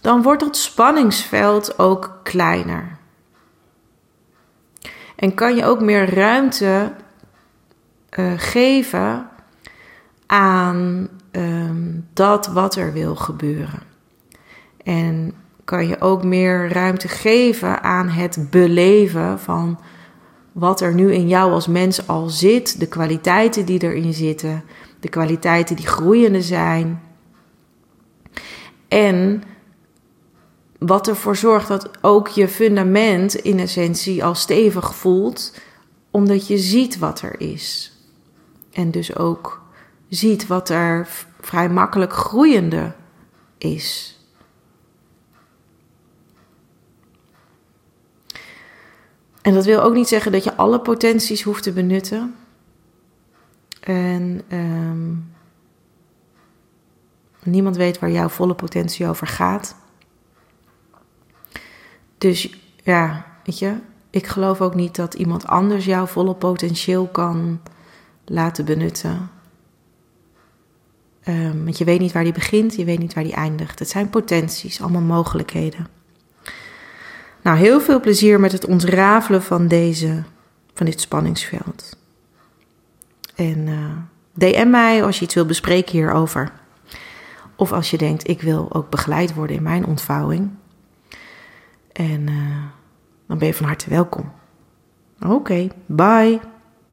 dan 0.00 0.22
wordt 0.22 0.40
dat 0.40 0.56
spanningsveld 0.56 1.78
ook 1.78 2.20
kleiner. 2.22 2.98
En 5.16 5.34
kan 5.34 5.56
je 5.56 5.64
ook 5.64 5.80
meer 5.80 6.14
ruimte 6.14 6.92
uh, 8.18 8.32
geven 8.36 9.28
aan 10.26 11.08
um, 11.32 12.08
dat 12.12 12.46
wat 12.46 12.76
er 12.76 12.92
wil 12.92 13.16
gebeuren. 13.16 13.82
En 14.84 15.34
kan 15.64 15.86
je 15.86 16.00
ook 16.00 16.24
meer 16.24 16.72
ruimte 16.72 17.08
geven 17.08 17.82
aan 17.82 18.08
het 18.08 18.46
beleven 18.50 19.40
van 19.40 19.80
wat 20.52 20.80
er 20.80 20.94
nu 20.94 21.12
in 21.12 21.28
jou 21.28 21.52
als 21.52 21.66
mens 21.66 22.06
al 22.06 22.28
zit, 22.28 22.80
de 22.80 22.88
kwaliteiten 22.88 23.64
die 23.64 23.82
erin 23.82 24.12
zitten, 24.12 24.64
de 25.00 25.08
kwaliteiten 25.08 25.76
die 25.76 25.86
groeiende 25.86 26.42
zijn. 26.42 27.02
En 28.88 29.42
wat 30.80 31.08
ervoor 31.08 31.36
zorgt 31.36 31.68
dat 31.68 31.90
ook 32.00 32.28
je 32.28 32.48
fundament 32.48 33.34
in 33.34 33.58
essentie 33.58 34.24
al 34.24 34.34
stevig 34.34 34.94
voelt, 34.94 35.54
omdat 36.10 36.46
je 36.46 36.58
ziet 36.58 36.98
wat 36.98 37.20
er 37.20 37.40
is. 37.40 37.92
En 38.72 38.90
dus 38.90 39.16
ook 39.16 39.62
ziet 40.08 40.46
wat 40.46 40.68
er 40.68 41.08
vrij 41.40 41.68
makkelijk 41.68 42.12
groeiende 42.12 42.92
is. 43.58 44.18
En 49.42 49.54
dat 49.54 49.64
wil 49.64 49.82
ook 49.82 49.94
niet 49.94 50.08
zeggen 50.08 50.32
dat 50.32 50.44
je 50.44 50.56
alle 50.56 50.80
potenties 50.80 51.42
hoeft 51.42 51.62
te 51.62 51.72
benutten. 51.72 52.34
En 53.80 54.42
ehm, 54.48 55.14
niemand 57.42 57.76
weet 57.76 57.98
waar 57.98 58.10
jouw 58.10 58.28
volle 58.28 58.54
potentie 58.54 59.08
over 59.08 59.26
gaat. 59.26 59.76
Dus 62.20 62.50
ja, 62.82 63.26
weet 63.44 63.58
je, 63.58 63.74
ik 64.10 64.26
geloof 64.26 64.60
ook 64.60 64.74
niet 64.74 64.96
dat 64.96 65.14
iemand 65.14 65.46
anders 65.46 65.84
jouw 65.84 66.06
volle 66.06 66.34
potentieel 66.34 67.06
kan 67.06 67.60
laten 68.24 68.64
benutten. 68.64 69.30
Um, 71.28 71.64
want 71.64 71.78
je 71.78 71.84
weet 71.84 72.00
niet 72.00 72.12
waar 72.12 72.24
die 72.24 72.32
begint, 72.32 72.74
je 72.74 72.84
weet 72.84 72.98
niet 72.98 73.14
waar 73.14 73.24
die 73.24 73.32
eindigt. 73.32 73.78
Het 73.78 73.88
zijn 73.88 74.10
potenties, 74.10 74.80
allemaal 74.80 75.00
mogelijkheden. 75.00 75.86
Nou, 77.42 77.58
heel 77.58 77.80
veel 77.80 78.00
plezier 78.00 78.40
met 78.40 78.52
het 78.52 78.66
ontrafelen 78.66 79.42
van, 79.42 79.68
deze, 79.68 80.22
van 80.74 80.86
dit 80.86 81.00
spanningsveld. 81.00 81.96
En 83.34 83.68
eh, 83.68 83.96
DM 84.32 84.70
mij 84.70 85.04
als 85.04 85.18
je 85.18 85.24
iets 85.24 85.34
wil 85.34 85.46
bespreken 85.46 85.92
hierover. 85.92 86.52
Of 87.56 87.72
als 87.72 87.90
je 87.90 87.98
denkt, 87.98 88.28
ik 88.28 88.42
wil 88.42 88.72
ook 88.72 88.90
begeleid 88.90 89.34
worden 89.34 89.56
in 89.56 89.62
mijn 89.62 89.86
ontvouwing. 89.86 90.50
En 91.92 92.20
uh, 92.20 92.64
dan 93.26 93.38
ben 93.38 93.46
je 93.46 93.54
van 93.54 93.66
harte 93.66 93.90
welkom. 93.90 94.32
Oké, 95.26 95.68
bye. 95.86 96.40